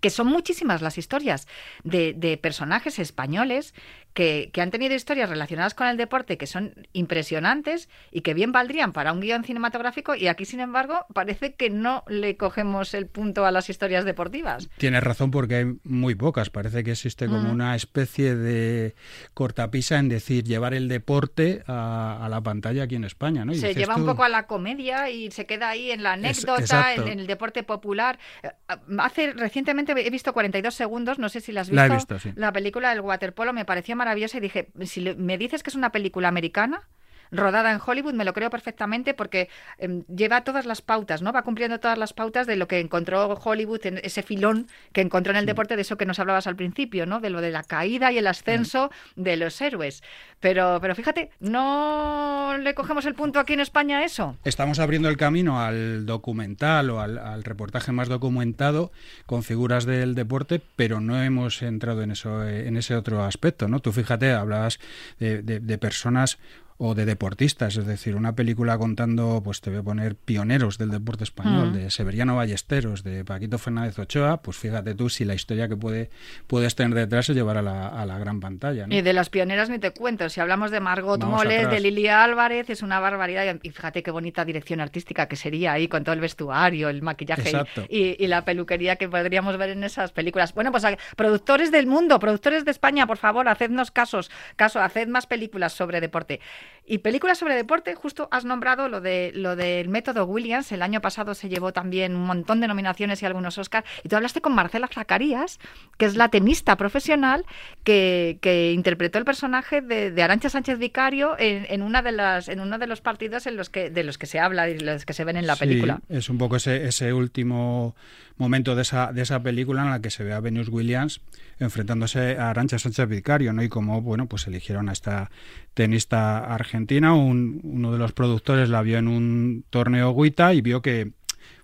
que 0.00 0.08
son 0.08 0.26
muchísimas 0.26 0.80
las 0.80 0.96
historias 0.96 1.46
de 1.84 2.38
personajes 2.40 2.98
españoles 2.98 3.74
que, 4.14 4.50
que 4.52 4.60
han 4.60 4.70
tenido 4.70 4.94
historias 4.94 5.28
relacionadas 5.30 5.74
con 5.74 5.86
el 5.86 5.96
deporte 5.96 6.36
que 6.36 6.46
son 6.46 6.74
impresionantes 6.92 7.88
y 8.10 8.22
que 8.22 8.34
bien 8.34 8.52
valdrían 8.52 8.92
para 8.92 9.12
un 9.12 9.20
guion 9.20 9.44
cinematográfico 9.44 10.14
y 10.14 10.26
aquí, 10.28 10.44
sin 10.44 10.60
embargo, 10.60 11.06
parece 11.14 11.54
que 11.54 11.70
no 11.70 12.04
le 12.08 12.36
cogemos 12.36 12.94
el 12.94 13.06
punto 13.06 13.46
a 13.46 13.50
las 13.50 13.70
historias 13.70 14.04
deportivas. 14.04 14.68
Tienes 14.78 15.02
razón 15.02 15.30
porque 15.30 15.54
hay 15.56 15.66
muy 15.84 16.14
pocas. 16.14 16.50
Parece 16.50 16.82
que 16.84 16.92
existe 16.92 17.26
como 17.26 17.42
Mm. 17.42 17.50
una 17.52 17.74
especie 17.76 18.34
de 18.36 18.94
cortapisa 19.34 19.98
en 19.98 20.08
decir 20.08 20.44
llevar 20.44 20.74
el 20.74 20.88
deporte 20.88 21.62
a, 21.66 22.24
a 22.24 22.28
la 22.28 22.40
pantalla 22.40 22.84
aquí 22.84 22.96
en 22.96 23.04
España, 23.04 23.44
¿no? 23.44 23.52
Y 23.52 23.56
se 23.58 23.74
lleva 23.74 23.96
un 23.96 24.06
poco 24.06 24.24
a 24.24 24.28
la 24.28 24.46
comedia 24.46 25.10
y 25.10 25.30
se 25.30 25.46
queda 25.46 25.70
ahí 25.70 25.90
en 25.90 26.02
la 26.02 26.14
Es- 26.14 26.44
anécdota, 26.44 26.94
en, 26.94 27.08
el 27.20 27.26
deporte 27.26 27.62
popular. 27.62 28.18
Eh, 28.42 28.50
Hace 28.98 29.32
recientemente 29.32 29.92
he 29.96 30.10
visto 30.10 30.32
42 30.32 30.74
segundos, 30.74 31.18
no 31.18 31.28
sé 31.28 31.40
si 31.40 31.52
la 31.52 31.62
has 31.62 31.68
visto. 31.70 31.76
La 31.76 31.86
he 31.86 31.96
visto, 31.96 32.18
sí. 32.18 32.32
La 32.36 32.52
película 32.52 32.90
del 32.90 33.00
waterpolo 33.00 33.52
me 33.52 33.64
pareció 33.64 33.96
maravillosa 34.02 34.38
y 34.38 34.40
dije, 34.40 34.72
si 34.84 35.00
me 35.14 35.38
dices 35.38 35.62
que 35.62 35.70
es 35.70 35.76
una 35.76 35.92
película 35.92 36.28
americana, 36.28 36.88
rodada 37.32 37.72
en 37.72 37.80
Hollywood, 37.84 38.14
me 38.14 38.24
lo 38.24 38.32
creo 38.34 38.50
perfectamente 38.50 39.14
porque 39.14 39.48
em, 39.78 40.04
lleva 40.06 40.44
todas 40.44 40.66
las 40.66 40.82
pautas, 40.82 41.22
¿no? 41.22 41.32
Va 41.32 41.42
cumpliendo 41.42 41.80
todas 41.80 41.98
las 41.98 42.12
pautas 42.12 42.46
de 42.46 42.54
lo 42.56 42.68
que 42.68 42.78
encontró 42.78 43.26
Hollywood, 43.34 43.84
en 43.86 43.98
ese 44.04 44.22
filón 44.22 44.68
que 44.92 45.00
encontró 45.00 45.32
en 45.32 45.38
el 45.38 45.46
deporte, 45.46 45.74
de 45.76 45.82
eso 45.82 45.96
que 45.96 46.06
nos 46.06 46.18
hablabas 46.20 46.46
al 46.46 46.54
principio, 46.56 47.06
¿no? 47.06 47.18
De 47.20 47.30
lo 47.30 47.40
de 47.40 47.50
la 47.50 47.64
caída 47.64 48.12
y 48.12 48.18
el 48.18 48.26
ascenso 48.26 48.90
de 49.16 49.36
los 49.36 49.60
héroes. 49.60 50.02
Pero, 50.40 50.78
pero 50.80 50.94
fíjate, 50.94 51.30
no 51.40 52.56
le 52.58 52.74
cogemos 52.74 53.06
el 53.06 53.14
punto 53.14 53.38
aquí 53.38 53.52
en 53.54 53.60
España 53.60 53.98
a 53.98 54.04
eso. 54.04 54.36
Estamos 54.44 54.78
abriendo 54.78 55.08
el 55.08 55.16
camino 55.16 55.60
al 55.60 56.04
documental 56.06 56.90
o 56.90 57.00
al, 57.00 57.18
al 57.18 57.44
reportaje 57.44 57.92
más 57.92 58.08
documentado 58.08 58.92
con 59.26 59.42
figuras 59.42 59.84
del 59.86 60.14
deporte, 60.14 60.60
pero 60.76 61.00
no 61.00 61.22
hemos 61.22 61.62
entrado 61.62 62.02
en 62.02 62.10
eso, 62.10 62.46
eh, 62.46 62.66
en 62.68 62.76
ese 62.76 62.94
otro 62.96 63.22
aspecto, 63.24 63.68
¿no? 63.68 63.80
Tú 63.80 63.92
fíjate, 63.92 64.32
hablabas 64.32 64.78
de, 65.18 65.42
de- 65.42 65.60
de 65.60 65.78
personas 65.78 66.38
o 66.84 66.94
de 66.96 67.04
deportistas, 67.06 67.76
es 67.76 67.86
decir, 67.86 68.16
una 68.16 68.34
película 68.34 68.76
contando, 68.76 69.40
pues 69.44 69.60
te 69.60 69.70
voy 69.70 69.78
a 69.78 69.82
poner 69.84 70.16
pioneros 70.16 70.78
del 70.78 70.90
deporte 70.90 71.22
español, 71.22 71.70
Mm. 71.70 71.74
de 71.74 71.90
Severiano 71.90 72.34
Ballesteros, 72.36 73.04
de 73.04 73.24
Paquito 73.24 73.56
Fernández 73.58 73.98
Ochoa, 74.00 74.42
pues 74.42 74.56
fíjate 74.56 74.94
tú 74.96 75.08
si 75.08 75.24
la 75.24 75.34
historia 75.34 75.68
que 75.68 75.76
puede 75.76 76.10
puedes 76.48 76.74
tener 76.74 76.94
detrás 76.94 77.28
es 77.30 77.36
llevar 77.36 77.56
a 77.58 77.62
la, 77.62 77.86
a 77.88 78.04
la 78.04 78.18
gran 78.18 78.40
pantalla, 78.40 78.86
¿no? 78.88 78.94
Y 78.94 79.00
de 79.02 79.12
las 79.12 79.30
pioneras 79.30 79.70
ni 79.70 79.78
te 79.78 79.92
cuento. 79.92 80.28
Si 80.28 80.40
hablamos 80.40 80.70
de 80.72 80.80
Margot 80.80 81.20
Vamos 81.20 81.36
Moles, 81.38 81.58
atrás. 81.60 81.72
de 81.74 81.80
Lilia 81.80 82.24
Álvarez, 82.24 82.68
es 82.70 82.82
una 82.82 82.98
barbaridad. 82.98 83.56
Y 83.62 83.70
fíjate 83.70 84.02
qué 84.02 84.10
bonita 84.10 84.44
dirección 84.44 84.80
artística 84.80 85.28
que 85.28 85.36
sería 85.36 85.72
ahí 85.72 85.86
con 85.86 86.02
todo 86.02 86.14
el 86.14 86.20
vestuario, 86.20 86.88
el 86.88 87.02
maquillaje 87.02 87.52
y- 87.88 88.16
y, 88.22 88.26
la 88.26 88.44
peluquería 88.44 88.96
que 88.96 89.08
podríamos 89.08 89.56
ver 89.56 89.70
en 89.70 89.84
esas 89.84 90.10
películas. 90.10 90.52
Bueno, 90.54 90.72
pues 90.72 90.84
productores 91.16 91.70
del 91.70 91.86
mundo, 91.86 92.18
productores 92.18 92.64
de 92.64 92.70
España, 92.72 93.06
por 93.06 93.18
favor, 93.18 93.48
hacednos 93.48 93.90
casos, 93.90 94.30
caso, 94.56 94.80
haced 94.80 95.06
más 95.08 95.26
películas 95.26 95.72
sobre 95.72 96.00
deporte. 96.00 96.40
Y 96.84 96.98
películas 96.98 97.38
sobre 97.38 97.54
deporte, 97.54 97.94
justo 97.94 98.28
has 98.32 98.44
nombrado 98.44 98.88
lo 98.88 99.00
de 99.00 99.30
lo 99.34 99.54
del 99.56 99.88
método 99.88 100.24
Williams. 100.26 100.72
El 100.72 100.82
año 100.82 101.00
pasado 101.00 101.34
se 101.34 101.48
llevó 101.48 101.72
también 101.72 102.16
un 102.16 102.24
montón 102.24 102.60
de 102.60 102.66
nominaciones 102.68 103.22
y 103.22 103.26
algunos 103.26 103.56
Oscars. 103.58 103.86
Y 104.02 104.08
tú 104.08 104.16
hablaste 104.16 104.40
con 104.40 104.54
Marcela 104.54 104.88
Zacarías, 104.92 105.60
que 105.96 106.06
es 106.06 106.16
la 106.16 106.28
tenista 106.28 106.76
profesional 106.76 107.44
que, 107.84 108.38
que 108.40 108.72
interpretó 108.72 109.18
el 109.18 109.24
personaje 109.24 109.80
de, 109.80 110.10
de 110.10 110.22
Arancha 110.22 110.48
Sánchez 110.50 110.78
Vicario 110.78 111.36
en, 111.38 111.66
en 111.68 111.82
una 111.82 112.02
de 112.02 112.12
las 112.12 112.48
en 112.48 112.58
uno 112.60 112.78
de 112.78 112.86
los 112.88 113.00
partidos 113.00 113.46
en 113.46 113.56
los 113.56 113.70
que 113.70 113.88
de 113.90 114.02
los 114.02 114.18
que 114.18 114.26
se 114.26 114.40
habla 114.40 114.68
y 114.68 114.78
los 114.78 115.04
que 115.04 115.12
se 115.12 115.24
ven 115.24 115.36
en 115.36 115.46
la 115.46 115.54
Sí, 115.54 115.60
película. 115.60 116.00
es 116.08 116.28
un 116.28 116.38
poco 116.38 116.56
ese, 116.56 116.86
ese 116.88 117.12
último 117.12 117.94
momento 118.38 118.74
de 118.74 118.82
esa, 118.82 119.12
de 119.12 119.22
esa 119.22 119.40
película 119.42 119.82
en 119.82 119.90
la 119.90 120.00
que 120.00 120.10
se 120.10 120.24
ve 120.24 120.32
a 120.32 120.40
Venus 120.40 120.68
Williams 120.68 121.20
enfrentándose 121.60 122.38
a 122.38 122.50
Arancha 122.50 122.78
Sánchez 122.78 123.08
Vicario, 123.08 123.52
¿no? 123.52 123.62
Y 123.62 123.68
como, 123.68 124.00
bueno, 124.02 124.26
pues 124.26 124.46
eligieron 124.48 124.88
a 124.88 124.92
esta 124.92 125.30
tenista 125.74 126.38
argentina, 126.62 127.14
un- 127.14 127.60
uno 127.62 127.92
de 127.92 127.98
los 127.98 128.12
productores 128.12 128.68
la 128.68 128.82
vio 128.82 128.98
en 128.98 129.08
un 129.08 129.64
torneo 129.70 130.14
Guita 130.14 130.54
y 130.54 130.60
vio 130.62 130.80
que, 130.82 131.12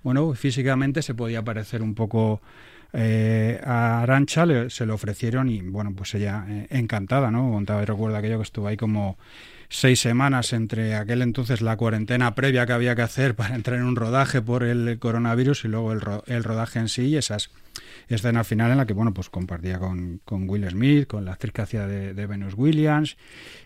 bueno, 0.03 0.33
físicamente 0.35 1.03
se 1.03 1.15
podía 1.15 1.43
parecer 1.43 1.83
un 1.83 1.95
poco 1.95 2.41
eh, 2.95 3.61
a 3.65 4.01
Arancha, 4.03 4.47
le- 4.47 4.71
se 4.71 4.87
lo 4.87 4.95
ofrecieron 4.95 5.49
y, 5.51 5.61
bueno, 5.61 5.93
pues 5.95 6.15
ella 6.15 6.45
eh, 6.49 6.67
encantada, 6.71 7.31
¿no? 7.31 7.51
Contaba 7.53 7.85
recuerda 7.85 8.19
aquello 8.19 8.39
que 8.39 8.45
estuvo 8.45 8.67
ahí 8.67 8.79
como 8.79 9.19
seis 9.69 10.01
semanas 10.01 10.55
entre 10.55 10.95
aquel 10.95 11.21
entonces 11.21 11.61
la 11.61 11.77
cuarentena 11.77 12.35
previa 12.35 12.65
que 12.65 12.73
había 12.73 12.97
que 12.97 13.03
hacer 13.03 13.35
para 13.37 13.55
entrar 13.55 13.79
en 13.79 13.85
un 13.85 13.95
rodaje 13.97 14.41
por 14.41 14.63
el 14.65 14.99
coronavirus 14.99 15.67
y 15.67 15.69
luego 15.69 15.93
el, 15.93 16.01
ro- 16.01 16.25
el 16.27 16.43
rodaje 16.45 16.79
en 16.79 16.89
sí 16.89 17.09
y 17.09 17.17
esas 17.19 17.51
escena 18.09 18.45
final 18.45 18.71
en 18.71 18.79
la 18.79 18.87
que 18.87 18.95
bueno 18.95 19.13
pues 19.13 19.29
compartía 19.31 19.79
con, 19.79 20.21
con 20.25 20.49
Will 20.49 20.69
Smith, 20.69 21.07
con 21.07 21.25
la 21.25 21.33
actriz 21.33 21.49
de, 21.53 22.27
Venus 22.27 22.55
Williams 22.57 23.17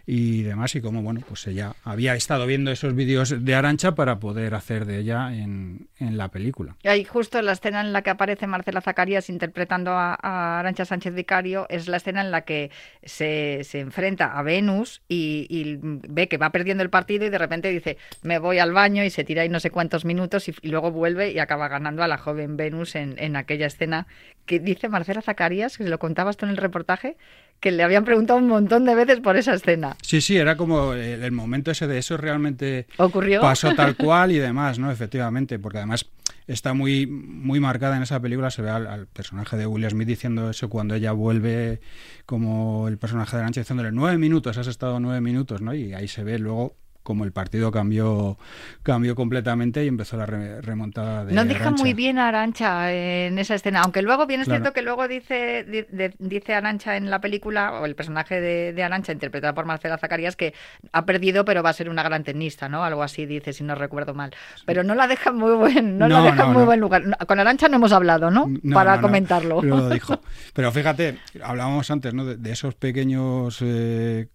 y 0.07 0.43
demás 0.43 0.75
y 0.75 0.81
como 0.81 1.03
bueno 1.03 1.21
pues 1.27 1.47
ella 1.47 1.75
había 1.85 2.15
estado 2.15 2.47
viendo 2.47 2.71
esos 2.71 2.95
vídeos 2.95 3.45
de 3.45 3.55
Arancha 3.55 3.95
para 3.95 4.19
poder 4.19 4.55
hacer 4.55 4.85
de 4.85 4.99
ella 4.99 5.35
en, 5.35 5.89
en 5.99 6.17
la 6.17 6.29
película. 6.29 6.77
Y 6.83 6.89
ahí 6.89 7.05
justo 7.05 7.41
la 7.43 7.53
escena 7.53 7.81
en 7.81 7.93
la 7.93 8.03
que 8.03 8.11
aparece 8.11 8.47
Marcela 8.47 8.81
Zacarías 8.81 9.29
interpretando 9.29 9.93
a, 9.93 10.15
Arancha 10.61 10.85
Sánchez 10.85 11.15
Vicario 11.15 11.67
es 11.69 11.89
la 11.89 11.97
escena 11.97 12.21
en 12.21 12.31
la 12.31 12.43
que 12.43 12.71
se, 13.03 13.61
se 13.65 13.81
enfrenta 13.81 14.39
a 14.39 14.43
Venus 14.43 15.03
y, 15.09 15.47
y 15.49 15.79
ve 15.81 16.29
que 16.29 16.39
va 16.39 16.51
perdiendo 16.51 16.83
el 16.83 16.91
partido 16.91 17.27
y 17.27 17.31
de 17.31 17.39
repente 17.39 17.71
dice 17.71 17.99
me 18.23 18.39
voy 18.39 18.59
al 18.59 18.73
baño 18.73 19.05
y 19.05 19.11
se 19.11 19.25
tira 19.25 19.43
ahí 19.43 19.49
no 19.49 19.61
sé 19.61 19.71
cuántos 19.71 20.05
minutos 20.05 20.49
y, 20.49 20.55
y 20.63 20.69
luego 20.69 20.91
vuelve 20.91 21.33
y 21.33 21.39
acaba 21.39 21.69
ganando 21.69 22.03
a 22.03 22.09
la 22.09 22.19
joven 22.19 22.57
Venus 22.57 22.95
en, 22.95 23.15
en 23.19 23.37
aquella 23.37 23.67
escena 23.67 24.02
que 24.47 24.59
dice 24.61 24.89
Marcela 24.89 25.23
Zacarías, 25.23 25.77
que 25.79 25.85
se 25.85 25.91
lo 25.91 25.99
contabas 25.99 26.37
tú 26.37 26.47
en 26.47 26.51
el 26.51 26.57
reportaje, 26.57 27.17
que 27.61 27.71
le 27.71 27.85
habían 27.85 28.05
preguntado 28.05 28.39
un 28.41 28.49
montón 28.49 28.85
de 28.85 28.95
veces 28.95 29.21
por 29.21 29.37
esa 29.37 29.55
escena. 29.55 29.97
Sí, 30.03 30.21
sí, 30.21 30.37
era 30.37 30.57
como 30.57 30.95
el, 30.95 31.23
el 31.23 31.33
momento 31.33 31.71
ese 31.71 31.87
de 31.87 31.99
eso 31.99 32.17
realmente 32.17 32.87
¿Ocurrió? 32.97 33.41
pasó 33.41 33.75
tal 33.75 33.97
cual 33.97 34.33
y 34.33 34.39
demás, 34.39 34.79
¿no? 34.81 34.91
Efectivamente, 34.91 35.59
porque 35.61 35.79
además 35.79 36.11
está 36.49 36.75
muy, 36.75 37.07
muy 37.07 37.61
marcada 37.61 37.97
en 37.97 38.03
esa 38.03 38.19
película, 38.21 38.51
se 38.51 38.63
ve 38.63 38.71
al, 38.71 38.89
al 38.89 39.07
personaje 39.07 39.57
de 39.57 39.67
Will 39.67 39.89
Smith 39.89 40.09
diciendo 40.09 40.51
eso 40.51 40.69
cuando 40.69 40.97
ella 40.97 41.13
vuelve 41.13 41.81
como 42.27 42.89
el 42.89 42.99
personaje 42.99 43.37
de 43.37 43.43
Arancha 43.43 43.61
diciéndole 43.61 43.93
nueve 43.93 44.19
minutos, 44.19 44.59
has 44.59 44.67
estado 44.67 44.99
nueve 44.99 45.21
minutos, 45.21 45.63
¿no? 45.63 45.73
Y 45.73 45.95
ahí 45.95 46.09
se 46.09 46.25
ve 46.25 46.41
luego 46.41 46.75
como 47.03 47.25
el 47.25 47.33
partido 47.33 47.71
cambió 47.73 48.39
cambió 48.83 49.15
completamente 49.15 49.85
y 49.85 49.89
empezó 49.89 50.17
la 50.17 50.27
re- 50.27 50.61
remontada 50.61 51.25
de 51.25 51.35
No 51.35 51.45
deja 51.45 51.71
muy 51.71 51.95
bien 51.95 52.19
a 52.19 52.29
Arancha 52.29 52.93
en 52.93 53.39
esa 53.39 53.55
escena, 53.55 53.81
aunque 53.83 54.03
luego 54.03 54.27
bien 54.27 54.41
es 54.41 54.47
Claro. 54.47 54.63
cierto 54.63 54.75
que 54.75 54.83
luego 54.83 55.09
dice 55.09 55.65
di- 55.65 55.87
de- 55.91 56.15
dice 56.19 56.55
Arancha 56.55 56.97
en 56.97 57.11
la 57.11 57.21
película 57.21 57.81
o 57.81 57.87
el 57.87 57.95
personaje 57.95 58.41
de, 58.41 58.73
de 58.73 58.83
Arancha 58.83 59.13
interpretada 59.13 59.53
por 59.55 59.65
Marcela 59.65 59.99
Zacarías 59.99 60.37
que 60.37 60.55
ha 60.93 61.05
perdido 61.05 61.45
pero 61.45 61.63
va 61.63 61.71
a 61.71 61.75
ser 61.75 61.89
una 61.89 62.03
gran 62.03 62.25
tenista, 62.25 62.69
¿no? 62.69 62.85
Algo 62.85 63.03
así 63.03 63.27
dice 63.27 63.53
si 63.53 63.65
no 63.65 63.75
recuerdo 63.75 64.15
mal. 64.15 64.33
Pero 64.67 64.83
no 64.85 64.95
la 64.95 65.07
deja 65.09 65.33
muy 65.33 65.53
buen 65.55 65.99
no, 65.99 66.09
la 66.09 66.23
deja 66.23 66.37
no, 66.45 66.49
muy 66.49 66.61
no. 66.61 66.67
buen 66.67 66.81
lugar. 66.81 67.03
Con 67.27 67.41
Arancha 67.41 67.69
no 67.69 67.77
hemos 67.77 67.93
hablado, 67.93 68.31
¿no? 68.31 68.49
Para 68.73 69.01
comentarlo. 69.01 69.61
Lo 69.63 69.89
dijo. 69.89 70.21
Pero 70.55 70.71
fíjate, 70.73 71.19
hablábamos 71.43 71.91
antes 71.91 72.15
¿no? 72.15 72.25
de, 72.25 72.37
de 72.37 72.53
esos 72.53 72.75
pequeños 72.75 73.59
eh, 73.61 74.29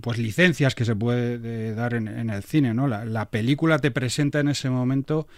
pues 0.00 0.18
licencias 0.18 0.74
que 0.74 0.84
se 0.84 0.96
puede 0.96 1.38
eh, 1.42 1.74
dar 1.74 1.94
en, 1.94 2.08
en 2.08 2.30
el 2.30 2.42
cine, 2.42 2.74
¿no? 2.74 2.88
La, 2.88 3.04
la 3.04 3.30
película 3.30 3.78
te 3.78 3.90
presenta 3.90 4.40
en 4.40 4.48
ese 4.48 4.68
momento 4.68 5.28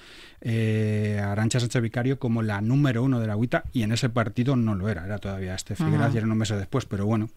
eh, 0.41 1.21
a 1.23 1.33
Arancha 1.33 1.61
Sánchez 1.61 1.83
Vicario 1.83 2.19
como 2.19 2.43
la 2.43 2.61
número 2.61 3.03
uno 3.03 3.21
de 3.21 3.27
la 3.27 3.33
agüita 3.35 3.65
y 3.73 3.83
en 3.83 3.93
ese 3.93 4.09
partido 4.09 4.57
no 4.57 4.75
lo 4.75 4.89
era, 4.89 5.05
era 5.05 5.19
todavía 5.19 5.55
este 5.55 5.75
Figueras 5.75 6.15
y 6.15 6.19
era 6.19 6.27
unos 6.27 6.39
meses 6.39 6.59
después, 6.59 6.87
pero 6.87 7.05
bueno, 7.07 7.29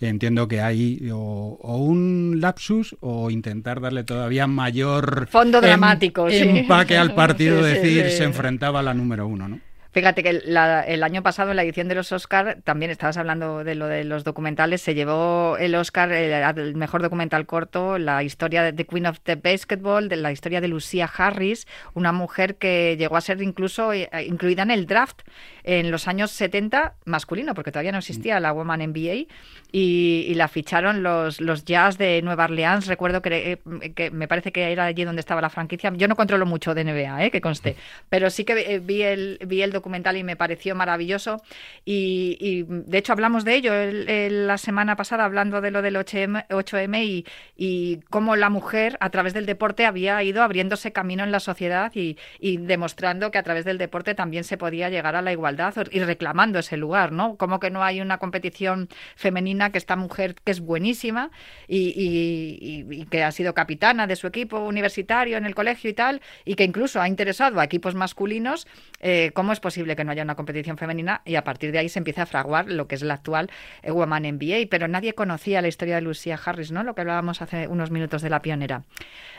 entiendo 0.00 0.48
que 0.48 0.60
hay 0.60 1.08
o, 1.12 1.58
o 1.62 1.76
un 1.76 2.38
lapsus 2.40 2.96
o 3.00 3.30
intentar 3.30 3.80
darle 3.80 4.04
todavía 4.04 4.46
mayor 4.46 5.28
Fondo 5.30 5.58
em- 5.58 5.64
dramático, 5.64 6.28
sí. 6.30 6.38
empaque 6.38 6.96
al 6.96 7.14
partido, 7.14 7.62
sí, 7.62 7.68
decir 7.74 8.10
sí. 8.10 8.16
se 8.16 8.24
enfrentaba 8.24 8.80
a 8.80 8.82
la 8.82 8.94
número 8.94 9.26
uno, 9.26 9.48
¿no? 9.48 9.60
Fíjate 9.96 10.22
que 10.22 10.42
la- 10.44 10.82
el 10.82 11.02
año 11.02 11.22
pasado 11.22 11.52
en 11.52 11.56
la 11.56 11.62
edición 11.62 11.88
de 11.88 11.94
los 11.94 12.12
Oscar, 12.12 12.58
también 12.64 12.90
estabas 12.90 13.16
hablando 13.16 13.64
de 13.64 13.74
lo 13.74 13.86
de 13.86 14.04
los 14.04 14.24
documentales, 14.24 14.82
se 14.82 14.94
llevó 14.94 15.56
el 15.56 15.74
Oscar 15.74 16.12
el, 16.12 16.76
mejor 16.76 17.00
documental 17.00 17.46
corto, 17.46 17.96
la 17.96 18.22
historia 18.22 18.62
de 18.62 18.74
The 18.74 18.84
Queen 18.84 19.06
of 19.06 19.20
the 19.20 19.36
Basketball, 19.36 20.10
de 20.10 20.16
la 20.16 20.32
historia 20.32 20.60
de 20.60 20.68
Lucia 20.68 21.06
Harris, 21.06 21.66
una 21.94 22.12
mujer 22.12 22.56
que 22.56 22.98
llegó 22.98 23.16
a 23.16 23.22
ser 23.22 23.40
incluso 23.40 23.94
eh, 23.94 24.10
incluida 24.28 24.64
en 24.64 24.70
el 24.70 24.84
draft 24.86 25.22
en 25.66 25.90
los 25.90 26.08
años 26.08 26.30
70 26.30 26.94
masculino, 27.04 27.52
porque 27.52 27.72
todavía 27.72 27.92
no 27.92 27.98
existía 27.98 28.40
la 28.40 28.52
Woman 28.52 28.80
NBA, 28.80 29.26
y, 29.72 30.24
y 30.28 30.34
la 30.34 30.46
ficharon 30.48 31.02
los, 31.02 31.40
los 31.40 31.64
Jazz 31.64 31.98
de 31.98 32.22
Nueva 32.22 32.44
Orleans. 32.44 32.86
Recuerdo 32.86 33.20
que, 33.20 33.52
eh, 33.82 33.92
que 33.94 34.10
me 34.12 34.28
parece 34.28 34.52
que 34.52 34.70
era 34.72 34.84
allí 34.84 35.04
donde 35.04 35.20
estaba 35.20 35.40
la 35.40 35.50
franquicia. 35.50 35.92
Yo 35.96 36.06
no 36.08 36.14
controlo 36.16 36.46
mucho 36.46 36.72
de 36.72 36.84
NBA, 36.84 37.24
eh, 37.26 37.30
que 37.32 37.40
conste, 37.40 37.76
pero 38.08 38.30
sí 38.30 38.44
que 38.44 38.74
eh, 38.74 38.78
vi 38.78 39.02
el, 39.02 39.38
vi 39.44 39.60
el 39.62 39.72
documental 39.72 40.16
y 40.16 40.22
me 40.22 40.36
pareció 40.36 40.74
maravilloso. 40.76 41.42
Y, 41.84 42.38
y, 42.40 42.62
de 42.68 42.98
hecho 42.98 43.12
hablamos 43.12 43.44
de 43.44 43.54
ello 43.56 43.74
el- 43.74 44.08
el- 44.08 44.46
la 44.46 44.58
semana 44.58 44.94
pasada, 44.96 45.24
hablando 45.24 45.60
de 45.60 45.72
lo 45.72 45.82
del 45.82 45.96
8M, 45.96 46.46
8M 46.48 47.04
y, 47.04 47.26
y 47.56 47.96
cómo 48.08 48.36
la 48.36 48.50
mujer 48.50 48.96
a 49.00 49.10
través 49.10 49.34
del 49.34 49.46
deporte 49.46 49.84
había 49.84 50.22
ido 50.22 50.42
abriéndose 50.44 50.92
camino 50.92 51.24
en 51.24 51.32
la 51.32 51.40
sociedad 51.40 51.90
y, 51.94 52.16
y 52.38 52.58
demostrando 52.58 53.32
que 53.32 53.38
a 53.38 53.42
través 53.42 53.64
del 53.64 53.78
deporte 53.78 54.14
también 54.14 54.44
se 54.44 54.56
podía 54.56 54.88
llegar 54.90 55.16
a 55.16 55.22
la 55.22 55.32
igualdad 55.32 55.55
y 55.90 56.00
reclamando 56.00 56.58
ese 56.58 56.76
lugar, 56.76 57.12
¿no? 57.12 57.36
Como 57.36 57.60
que 57.60 57.70
no 57.70 57.82
hay 57.82 58.00
una 58.00 58.18
competición 58.18 58.88
femenina 59.14 59.70
que 59.70 59.78
esta 59.78 59.96
mujer 59.96 60.34
que 60.34 60.52
es 60.52 60.60
buenísima 60.60 61.30
y, 61.68 63.04
que 63.10 63.24
ha 63.24 63.32
sido 63.32 63.54
capitana 63.54 64.06
de 64.06 64.16
su 64.16 64.26
equipo 64.26 64.58
universitario 64.60 65.36
en 65.36 65.46
el 65.46 65.54
colegio 65.54 65.90
y 65.90 65.94
tal, 65.94 66.20
y 66.44 66.54
que 66.54 66.64
incluso 66.64 67.00
ha 67.00 67.08
interesado 67.08 67.60
a 67.60 67.64
equipos 67.64 67.94
masculinos, 67.94 68.66
eh, 69.00 69.30
¿cómo 69.34 69.52
es 69.52 69.60
posible 69.60 69.96
que 69.96 70.04
no 70.04 70.12
haya 70.12 70.22
una 70.22 70.34
competición 70.34 70.76
femenina? 70.76 71.22
Y 71.24 71.36
a 71.36 71.44
partir 71.44 71.72
de 71.72 71.78
ahí 71.78 71.88
se 71.88 71.98
empieza 71.98 72.22
a 72.22 72.26
fraguar 72.26 72.66
lo 72.68 72.86
que 72.86 72.94
es 72.94 73.02
la 73.02 73.14
actual 73.14 73.50
eh, 73.82 73.90
Woman 73.90 74.22
NBA, 74.22 74.68
pero 74.70 74.88
nadie 74.88 75.14
conocía 75.14 75.62
la 75.62 75.68
historia 75.68 75.96
de 75.96 76.02
Lucia 76.02 76.38
Harris, 76.42 76.72
¿no? 76.72 76.82
Lo 76.82 76.94
que 76.94 77.02
hablábamos 77.02 77.42
hace 77.42 77.68
unos 77.68 77.90
minutos 77.90 78.22
de 78.22 78.30
la 78.30 78.42
pionera, 78.42 78.84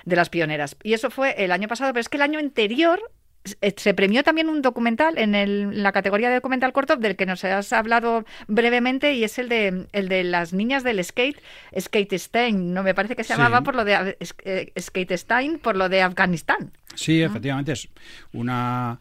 de 0.05 0.15
las 0.15 0.29
pioneras. 0.29 0.77
Y 0.83 0.93
eso 0.93 1.09
fue 1.09 1.35
el 1.43 1.51
año 1.51 1.67
pasado, 1.67 1.93
pero 1.93 2.01
es 2.01 2.09
que 2.09 2.17
el 2.17 2.23
año 2.23 2.39
anterior 2.39 2.99
se 3.77 3.93
premió 3.93 4.23
también 4.23 4.49
un 4.49 4.61
documental 4.61 5.17
en, 5.17 5.35
el- 5.35 5.61
en 5.73 5.83
la 5.83 5.91
categoría 5.91 6.29
de 6.29 6.35
documental 6.35 6.73
corto 6.73 6.95
del 6.95 7.15
que 7.15 7.25
nos 7.25 7.43
has 7.43 7.71
hablado 7.73 8.25
brevemente 8.47 9.13
y 9.13 9.23
es 9.23 9.37
el 9.39 9.49
de 9.49 9.87
el 9.93 10.09
de 10.09 10.23
las 10.23 10.53
niñas 10.53 10.83
del 10.83 11.03
skate 11.03 11.39
skate 11.79 12.13
Stein 12.17 12.73
no 12.73 12.83
me 12.83 12.93
parece 12.93 13.15
que 13.15 13.23
se 13.23 13.33
Sí. 13.33 13.39
llamaba 13.39 13.61
por 13.61 13.75
lo 13.75 13.83
de 13.85 14.17
eh, 14.45 14.71
skate 14.79 15.11
Stein 15.17 15.59
por 15.59 15.75
lo 15.75 15.89
de 15.89 16.01
Afganistán. 16.01 16.71
Sí, 16.95 17.21
efectivamente, 17.21 17.73
es 17.73 17.89
una, 18.33 18.99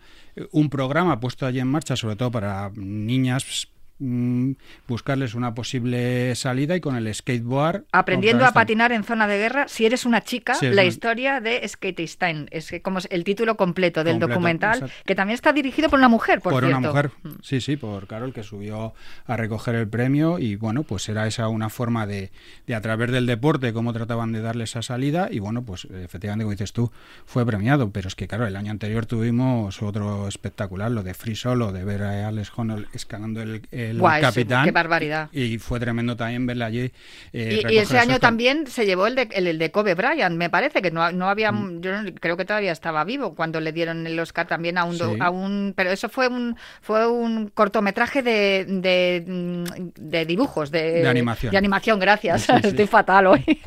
un 0.53 0.69
programa 0.69 1.19
puesto 1.19 1.47
allí 1.47 1.61
en 1.61 1.69
marcha, 1.69 1.97
sobre 1.97 2.17
todo 2.17 2.31
para 2.31 2.71
niñas, 2.75 3.69
mm, 3.99 4.53
buscarles 4.89 5.35
una 5.35 5.55
posible 5.55 6.35
salida 6.35 6.77
y 6.77 6.81
con 6.81 6.97
el 6.97 7.13
skateboard. 7.15 7.85
aprendiendo 7.93 8.45
a 8.45 8.53
patinar 8.53 8.93
en 8.93 9.05
zona 9.05 9.27
de 9.27 9.39
guerra 9.39 9.69
si 9.69 9.87
eres 9.87 10.05
una 10.05 10.23
chica 10.23 10.55
Sí, 10.55 10.69
la 10.69 10.85
historia 10.85 11.41
de 11.41 11.67
skate 11.67 12.07
Stein 12.07 12.49
es 12.51 12.71
que 12.71 12.83
como 12.83 12.99
es 12.99 13.09
el 13.11 13.25
título 13.25 13.57
completo 13.57 14.05
del 14.05 14.15
Completo, 14.15 14.29
documental 14.35 14.75
exacto. 14.79 14.95
que 15.07 15.15
también 15.15 15.35
está 15.35 15.53
dirigido 15.53 15.89
por 15.89 15.99
una 15.99 16.09
mujer 16.09 16.41
por, 16.41 16.53
por 16.53 16.65
una 16.65 16.81
mujer, 16.81 17.11
Mm. 17.23 17.29
sí, 17.43 17.61
sí, 17.61 17.77
por 17.77 18.07
Carol, 18.07 18.33
que 18.33 18.43
subió 18.43 18.95
a 19.27 19.37
recoger 19.37 19.75
el 19.75 19.89
premio 19.89 20.39
y 20.39 20.57
bueno, 20.57 20.83
pues 20.83 21.09
era 21.09 21.27
esa 21.27 21.49
una 21.49 21.69
forma 21.71 22.07
de, 22.07 22.31
de 22.67 22.75
a 22.75 22.81
través 22.81 23.11
del 23.11 23.27
deporte, 23.27 23.73
cómo 23.73 23.93
trataban 23.93 24.33
de 24.33 24.41
darle 24.41 24.65
esa 24.65 24.83
salida 24.83 25.29
y 25.31 25.39
bueno, 25.39 25.63
pues 25.63 25.85
efectivamente, 25.87 26.45
como 26.45 26.53
dices 26.53 26.73
tú, 26.73 26.91
fue 27.25 27.45
premiado, 27.47 27.91
pero 27.91 28.09
es 28.09 28.15
que 28.15 28.29
claro, 28.29 28.47
el 28.47 28.57
año 28.57 28.71
anterior 28.71 29.07
tuvimos 29.07 29.83
otro 29.83 30.29
espectacular, 30.29 30.91
lo 30.91 31.03
de 31.03 31.15
Free 31.15 31.37
Solo, 31.37 31.73
de 31.73 31.85
ver 31.85 32.03
a 32.03 32.29
Alex 32.29 32.53
Honnold 32.57 32.87
escalando 32.93 33.41
el, 33.43 33.63
el 33.91 33.97
eso, 33.97 34.21
capitán. 34.21 34.65
qué 34.65 34.71
barbaridad. 34.71 35.29
Y 35.33 35.59
fue 35.59 35.79
tremendo 35.81 36.17
también 36.17 36.47
verle 36.47 36.65
allí. 36.65 36.93
eh, 37.33 37.63
Y- 37.69 37.75
y, 37.75 37.79
ese 37.79 37.99
año 37.99 38.19
también 38.21 38.67
se 38.67 38.87
llevó 38.87 39.07
el 39.07 39.15
de, 39.15 39.29
el, 39.33 39.47
el 39.47 39.59
de 39.59 39.71
Kobe 39.71 39.95
Bryant, 39.95 40.37
me 40.37 40.51
parece 40.51 40.83
que 40.83 40.91
no, 40.91 41.11
no 41.13 41.29
había, 41.29 41.53
Mm. 41.53 41.81
yo 41.81 42.03
no- 42.03 42.15
creo 42.15 42.37
que 42.37 42.45
todavía 42.45 42.73
estaba 42.73 43.05
vivo 43.05 43.35
cuando 43.35 43.61
le 43.61 43.73
dieron 43.73 44.07
el 44.07 44.19
Oscar 44.21 44.47
también 44.47 44.79
a 44.79 44.85
un, 44.85 44.99
do- 44.99 45.15
Sí. 45.15 45.19
a 45.21 45.31
un 45.31 45.75
pero 45.77 45.91
eso 45.91 46.09
fue 46.09 46.29
un 46.29 46.57
fue 46.81 47.07
un 47.07 47.49
cortometraje 47.49 48.23
de, 48.23 48.65
de, 48.69 49.25
mm, 49.27 49.65
de 49.97 50.27
dibujos, 50.27 50.71
de, 50.71 51.03
De 51.03 51.09
animación. 51.09 51.51
de 51.53 51.59
animación, 51.59 51.99
gracias, 51.99 52.43
Sí, 52.43 52.53
sí. 52.63 52.69
estoy 52.69 52.87
fatal 52.87 53.27
hoy. 53.27 53.45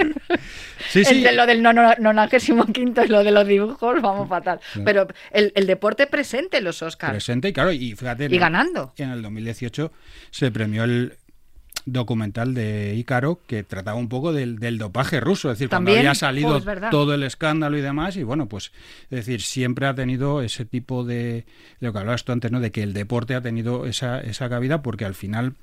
Sí, 0.90 1.04
sí. 1.04 1.16
Entre 1.18 1.34
lo 1.34 1.46
del 1.46 1.62
nono- 1.62 1.94
nonagésimo 2.00 2.66
quinto 2.68 3.04
y 3.04 3.08
lo 3.10 3.24
de 3.24 3.32
los 3.32 3.46
dibujos, 3.46 4.02
vamos 4.02 4.28
fatal. 4.30 4.60
Sí. 4.74 4.82
Pero 4.84 5.08
el, 5.32 5.52
el 5.56 5.68
deporte 5.68 6.08
presente 6.08 6.58
en 6.58 6.64
los 6.64 6.82
Oscars 6.82 7.12
presente 7.12 7.50
y 7.50 7.54
claro, 7.54 7.72
y 7.72 7.94
fíjate. 7.96 8.26
en 8.26 8.32
y 8.32 8.36
el- 8.36 8.40
ganando. 8.40 8.94
En 8.98 9.10
el 9.12 9.22
2018 9.22 9.92
se 10.32 10.52
premió 10.52 10.84
el 10.84 11.18
documental 11.86 12.54
de 12.54 12.96
Ícaro 12.96 13.42
que 13.48 13.64
trataba 13.64 13.98
un 13.98 14.10
poco 14.10 14.34
del, 14.34 14.60
del 14.60 14.78
dopaje 14.78 15.20
ruso, 15.20 15.52
es 15.52 15.58
decir, 15.58 15.70
cuando 15.70 15.92
había 15.92 16.14
salido 16.16 16.58
es 16.58 16.66
verdad. 16.66 16.92
todo 16.92 17.14
el 17.14 17.24
escándalo 17.24 17.78
y 17.78 17.82
demás, 17.82 18.16
y 18.18 18.24
bueno, 18.24 18.48
pues 18.48 18.72
es 19.10 19.26
decir, 19.26 19.42
siempre 19.42 19.88
ha 19.88 19.96
tenido 19.96 20.42
ese 20.42 20.66
tipo 20.66 21.04
de, 21.04 21.46
de 21.80 21.88
lo 21.88 21.94
que 21.94 22.00
hablabas 22.00 22.26
tú 22.26 22.32
antes, 22.32 22.52
¿no? 22.52 22.60
De 22.60 22.72
que 22.72 22.84
el 22.84 22.94
deporte 22.94 23.36
ha 23.36 23.42
tenido 23.42 23.86
esa, 23.86 24.20
esa 24.22 24.50
cabida 24.50 24.82
porque 24.82 25.06
al 25.06 25.16
final 25.16 25.56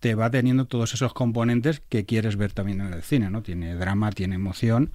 te 0.00 0.14
va 0.14 0.30
teniendo 0.30 0.66
todos 0.66 0.94
esos 0.94 1.12
componentes 1.14 1.80
que 1.88 2.04
quieres 2.04 2.36
ver 2.36 2.52
también 2.52 2.80
en 2.80 2.92
el 2.92 3.02
cine, 3.02 3.30
¿no? 3.30 3.42
Tiene 3.42 3.74
drama, 3.74 4.12
tiene 4.12 4.36
emoción 4.36 4.90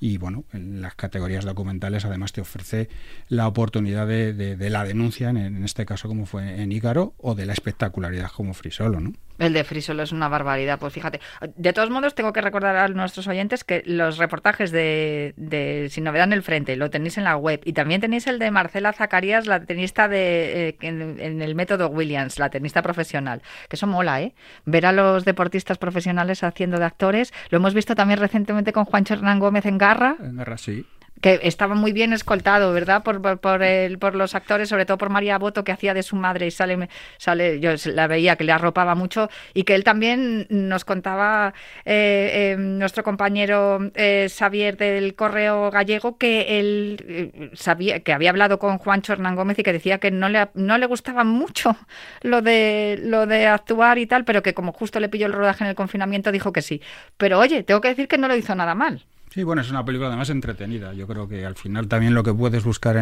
y 0.00 0.18
bueno, 0.18 0.44
en 0.52 0.80
las 0.82 0.94
categorías 0.94 1.44
documentales 1.44 2.04
además 2.04 2.32
te 2.32 2.40
ofrece 2.40 2.88
la 3.28 3.46
oportunidad 3.48 4.06
de, 4.06 4.32
de- 4.32 4.56
de 4.56 4.70
la 4.70 4.84
denuncia, 4.84 5.30
en, 5.30 5.64
este 5.64 5.86
caso 5.86 6.08
como 6.08 6.26
fue 6.26 6.60
en 6.60 6.70
Ícaro, 6.72 7.14
o 7.18 7.34
de 7.34 7.46
la 7.46 7.52
espectacularidad 7.52 8.30
como 8.30 8.54
Frisolo, 8.54 9.00
¿no? 9.00 9.12
El 9.38 9.52
de 9.52 9.64
Frisolo 9.64 10.04
es 10.04 10.12
una 10.12 10.28
barbaridad, 10.28 10.78
pues 10.78 10.92
fíjate. 10.92 11.20
De 11.56 11.72
todos 11.72 11.90
modos, 11.90 12.14
tengo 12.14 12.32
que 12.32 12.40
recordar 12.40 12.76
a 12.76 12.86
nuestros 12.86 13.26
oyentes 13.26 13.64
que 13.64 13.82
los 13.84 14.16
reportajes 14.18 14.70
de, 14.70 15.34
de 15.36 15.88
Sin 15.90 16.04
Novedad 16.04 16.26
en 16.28 16.34
el 16.34 16.44
Frente 16.44 16.76
lo 16.76 16.88
tenéis 16.88 17.18
en 17.18 17.24
la 17.24 17.36
web 17.36 17.60
y 17.64 17.72
también 17.72 18.00
tenéis 18.00 18.28
el 18.28 18.38
de 18.38 18.52
Marcela 18.52 18.92
Zacarías, 18.92 19.46
la 19.48 19.64
tenista 19.64 20.06
de, 20.06 20.68
eh, 20.68 20.76
en 20.82 21.42
el 21.42 21.54
método 21.56 21.88
Williams, 21.88 22.38
la 22.38 22.48
tenista 22.50 22.80
profesional, 22.82 23.42
que 23.68 23.74
eso 23.74 23.88
mola, 23.88 24.22
¿eh? 24.22 24.34
Ver 24.64 24.86
a 24.86 24.92
los 24.92 25.24
deportistas 25.24 25.78
profesionales 25.78 26.42
haciendo 26.42 26.78
de 26.78 26.84
actores. 26.84 27.32
Lo 27.50 27.58
hemos 27.58 27.74
visto 27.74 27.94
también 27.94 28.20
recientemente 28.20 28.72
con 28.72 28.84
Juancho 28.84 29.14
Hernán 29.14 29.38
Gómez 29.38 29.66
en 29.66 29.78
Garra, 29.78 30.16
En 30.20 30.36
guerra 30.36 30.58
sí. 30.58 30.86
Que 31.20 31.40
estaba 31.44 31.74
muy 31.74 31.92
bien 31.92 32.12
escoltado, 32.12 32.72
¿verdad? 32.72 33.02
Por, 33.02 33.20
por, 33.40 33.62
el- 33.62 33.98
por 33.98 34.14
los 34.14 34.34
actores, 34.34 34.68
sobre 34.68 34.84
todo 34.86 34.98
por 34.98 35.08
María 35.10 35.38
Boto, 35.38 35.64
que 35.64 35.72
hacía 35.72 35.94
de 35.94 36.02
su 36.02 36.16
madre 36.16 36.46
y 36.46 36.50
sale, 36.50 36.88
sale 37.18 37.60
yo 37.60 37.70
la 37.86 38.06
veía 38.06 38.36
que 38.36 38.44
le 38.44 38.52
arropaba 38.52 38.94
mucho 38.94 39.28
y 39.54 39.64
que 39.64 39.74
él 39.74 39.84
también 39.84 40.46
nos 40.50 40.84
contaba, 40.84 41.54
eh, 41.84 42.52
eh, 42.54 42.56
nuestro 42.58 43.02
compañero 43.04 43.78
eh, 43.94 44.28
Xavier 44.30 44.76
del 44.76 45.14
Correo 45.14 45.70
Gallego, 45.70 46.18
que 46.18 46.58
él 46.60 47.04
eh, 47.08 47.50
sabía, 47.54 48.00
que 48.00 48.12
había 48.12 48.30
hablado 48.30 48.58
con 48.58 48.78
Juancho 48.78 49.12
Hernán 49.12 49.36
Gómez 49.36 49.58
y 49.58 49.62
que 49.62 49.72
decía 49.72 49.98
que 49.98 50.10
no 50.10 50.28
le, 50.28 50.48
no 50.54 50.78
le 50.78 50.86
gustaba 50.86 51.24
mucho 51.24 51.76
lo 52.22 52.42
de, 52.42 52.98
lo 53.02 53.26
de 53.26 53.46
actuar 53.46 53.98
y 53.98 54.06
tal, 54.06 54.24
pero 54.24 54.42
que 54.42 54.54
como 54.54 54.72
justo 54.72 55.00
le 55.00 55.08
pilló 55.08 55.26
el 55.26 55.32
rodaje 55.32 55.64
en 55.64 55.70
el 55.70 55.76
confinamiento, 55.76 56.32
dijo 56.32 56.52
que 56.52 56.62
sí. 56.62 56.80
Pero 57.16 57.38
oye, 57.38 57.62
tengo 57.62 57.80
que 57.80 57.88
decir 57.88 58.08
que 58.08 58.18
no 58.18 58.28
lo 58.28 58.36
hizo 58.36 58.54
nada 58.54 58.74
mal. 58.74 59.04
Sí, 59.34 59.42
bueno, 59.42 59.62
es 59.62 59.70
una 59.72 59.84
película 59.84 60.10
además 60.10 60.30
entretenida. 60.30 60.94
Yo 60.94 61.08
creo 61.08 61.26
que 61.26 61.44
al 61.44 61.56
final 61.56 61.88
también 61.88 62.14
lo 62.14 62.22
que 62.22 62.32
puedes 62.32 62.62
buscar 62.62 62.96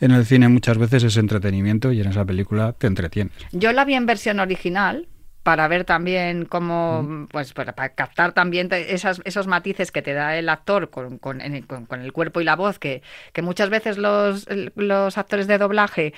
en, 0.00 0.10
el 0.10 0.24
cine 0.24 0.48
muchas 0.48 0.78
veces 0.78 1.04
es 1.04 1.18
entretenimiento 1.18 1.92
y 1.92 2.00
en 2.00 2.08
esa 2.08 2.24
película 2.24 2.72
te 2.72 2.86
entretienes. 2.86 3.34
Yo 3.52 3.70
la 3.74 3.84
vi 3.84 3.92
en 3.92 4.06
versión 4.06 4.40
original 4.40 5.08
para 5.48 5.66
ver 5.66 5.84
también 5.84 6.44
cómo, 6.44 7.26
pues 7.30 7.54
para, 7.54 7.72
para 7.72 7.88
captar 7.94 8.32
también 8.32 8.68
esas, 8.70 9.22
esos 9.24 9.46
matices 9.46 9.90
que 9.90 10.02
te 10.02 10.12
da 10.12 10.36
el 10.36 10.50
actor 10.50 10.90
con, 10.90 11.16
con, 11.16 11.40
en- 11.40 11.62
con- 11.62 11.86
con 11.86 12.02
el 12.02 12.12
cuerpo 12.12 12.42
y 12.42 12.44
la 12.44 12.54
voz, 12.54 12.78
que, 12.78 13.00
que 13.32 13.40
muchas 13.40 13.70
veces 13.70 13.96
los, 13.96 14.46
los 14.76 15.16
actores 15.16 15.46
de 15.46 15.56
doblaje 15.56 16.12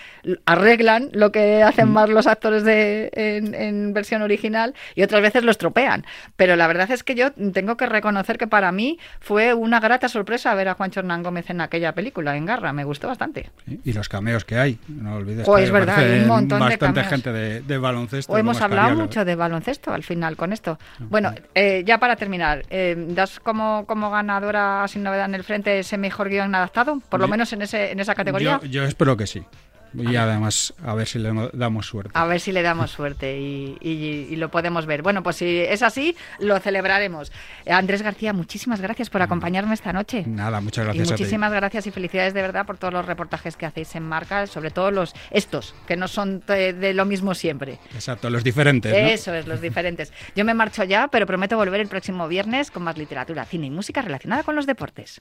arreglan 0.47 1.11
lo 1.13 1.31
que 1.31 1.63
hacen 1.63 1.89
más 1.93 2.09
los 2.09 2.27
actores 2.27 2.65
de, 2.65 3.11
en, 3.13 3.55
en 3.55 3.93
versión 3.93 4.23
original 4.23 4.75
y 4.97 5.05
otras 5.05 5.23
veces 5.23 5.45
lo 5.45 5.53
estropean. 5.53 6.05
Pero 6.35 6.57
la 6.57 6.67
verdad 6.67 6.91
es 6.91 7.05
que 7.05 7.15
yo 7.15 7.31
tengo 7.33 7.77
que 7.77 7.87
reconocer 7.87 8.37
que 8.37 8.49
para 8.49 8.73
mí 8.73 8.99
fue 9.21 9.55
una 9.55 9.79
grata 9.79 10.09
sorpresa 10.09 10.53
ver 10.57 10.69
a 10.71 10.75
Juancho 10.75 10.99
Hernán 10.99 11.23
Gómez 11.23 11.51
en 11.51 11.61
aquella 11.61 11.95
película, 11.95 12.37
en 12.37 12.47
Garra, 12.47 12.73
me 12.73 12.83
gustó 12.83 13.07
bastante. 13.07 13.49
Y 13.85 13.93
los 13.93 14.09
cameos 14.09 14.45
que 14.45 14.59
hay, 14.59 14.79
no 14.89 15.15
olvides 15.15 15.47
Oh, 15.49 15.55
que 15.55 15.63
es 15.63 15.71
verdad, 15.71 15.99
hay 16.01 16.21
un 16.23 16.27
montón 16.27 16.59
de 16.59 16.65
bastante 16.65 17.05
gente 17.05 17.33
de, 17.33 17.61
de 17.61 17.79
baloncesto. 17.79 18.33
O 18.33 18.39
hemos 18.39 18.61
hablado 18.61 18.89
Escariolo. 18.89 19.05
Mucho 19.21 19.25
de 19.25 19.35
baloncesto 19.37 19.93
al 19.93 20.03
final 20.03 20.37
con 20.37 20.53
esto. 20.53 20.79
Bueno, 20.99 21.33
eh, 21.55 21.83
ya 21.85 21.99
para 21.99 22.17
terminar, 22.17 22.65
eh, 22.71 22.95
¿das 23.09 23.41
como, 23.41 23.85
como 23.87 24.11
ganadora 24.11 24.87
sin 24.89 25.03
novedad 25.03 25.27
en 25.27 25.35
el 25.35 25.45
frente 25.45 25.79
ese 25.79 25.99
mejor 25.99 26.29
guion 26.29 26.55
adaptado? 26.55 27.01
Por 27.09 27.21
lo 27.21 27.27
Yo- 27.27 27.31
menos 27.31 27.53
en, 27.53 27.63
ese, 27.63 27.93
en 27.93 28.01
esa 28.01 28.15
categoría. 28.15 28.61
Yo, 28.63 28.67
yo 28.67 28.85
espero 28.85 29.17
que 29.17 29.27
sí. 29.27 29.43
Y 29.95 30.17
además, 30.17 30.75
a 30.85 30.95
ver 30.95 31.07
si 31.07 31.19
le 31.19 31.31
damos 31.53 31.87
suerte. 31.87 32.11
A 32.15 32.25
ver 32.27 32.41
si 32.41 32.53
le 32.53 32.63
damos 32.63 32.91
suerte 32.91 33.39
y, 33.39 33.77
y- 33.81 34.29
y 34.31 34.37
lo 34.37 34.51
podemos 34.51 34.87
ver. 34.87 35.03
Bueno, 35.03 35.23
pues 35.23 35.37
si 35.37 35.59
es 35.61 35.83
así, 35.83 36.17
lo 36.39 36.59
celebraremos. 36.61 37.33
Andrés 37.69 38.03
García, 38.03 38.33
muchísimas 38.33 38.81
gracias 38.81 39.11
por 39.11 39.23
acompañarme 39.23 39.75
esta 39.75 39.93
noche. 39.93 40.25
Nada, 40.27 40.61
muchas 40.61 40.83
Y 40.83 40.87
gracias 40.87 41.11
a 41.13 41.15
ti. 41.17 41.23
muchísimas 41.23 41.53
gracias 41.53 41.87
y 41.87 41.91
felicidades 41.91 42.35
de 42.35 42.43
verdad 42.43 42.67
por 42.67 42.79
todos 42.79 42.93
los 42.93 43.05
reportajes 43.07 43.57
que 43.57 43.67
hacéis 43.67 43.95
en 43.97 44.05
marca, 44.05 44.47
sobre 44.47 44.71
todo 44.71 44.91
los 44.91 45.15
estos, 45.31 45.75
que 45.87 45.97
no 45.97 46.09
son 46.09 46.41
de, 46.47 46.73
de 46.73 46.95
lo 46.95 47.05
mismo 47.05 47.35
siempre. 47.35 47.79
Exacto, 47.95 48.31
los 48.31 48.45
diferentes. 48.45 48.93
¿no? 48.93 48.99
Eso 48.99 49.35
es, 49.35 49.47
los 49.47 49.61
diferentes. 49.61 50.13
Yo 50.37 50.45
me 50.45 50.55
marcho 50.55 50.85
ya, 50.85 51.09
pero 51.09 51.27
prometo 51.27 51.57
volver 51.57 51.81
el 51.81 51.89
próximo 51.89 52.29
viernes 52.29 52.71
con 52.71 52.83
más 52.83 52.97
literatura, 52.97 53.45
cine 53.45 53.67
y 53.67 53.71
música 53.71 54.03
relacionada 54.03 54.43
con 54.43 54.57
los 54.57 54.67
deportes. 54.67 55.21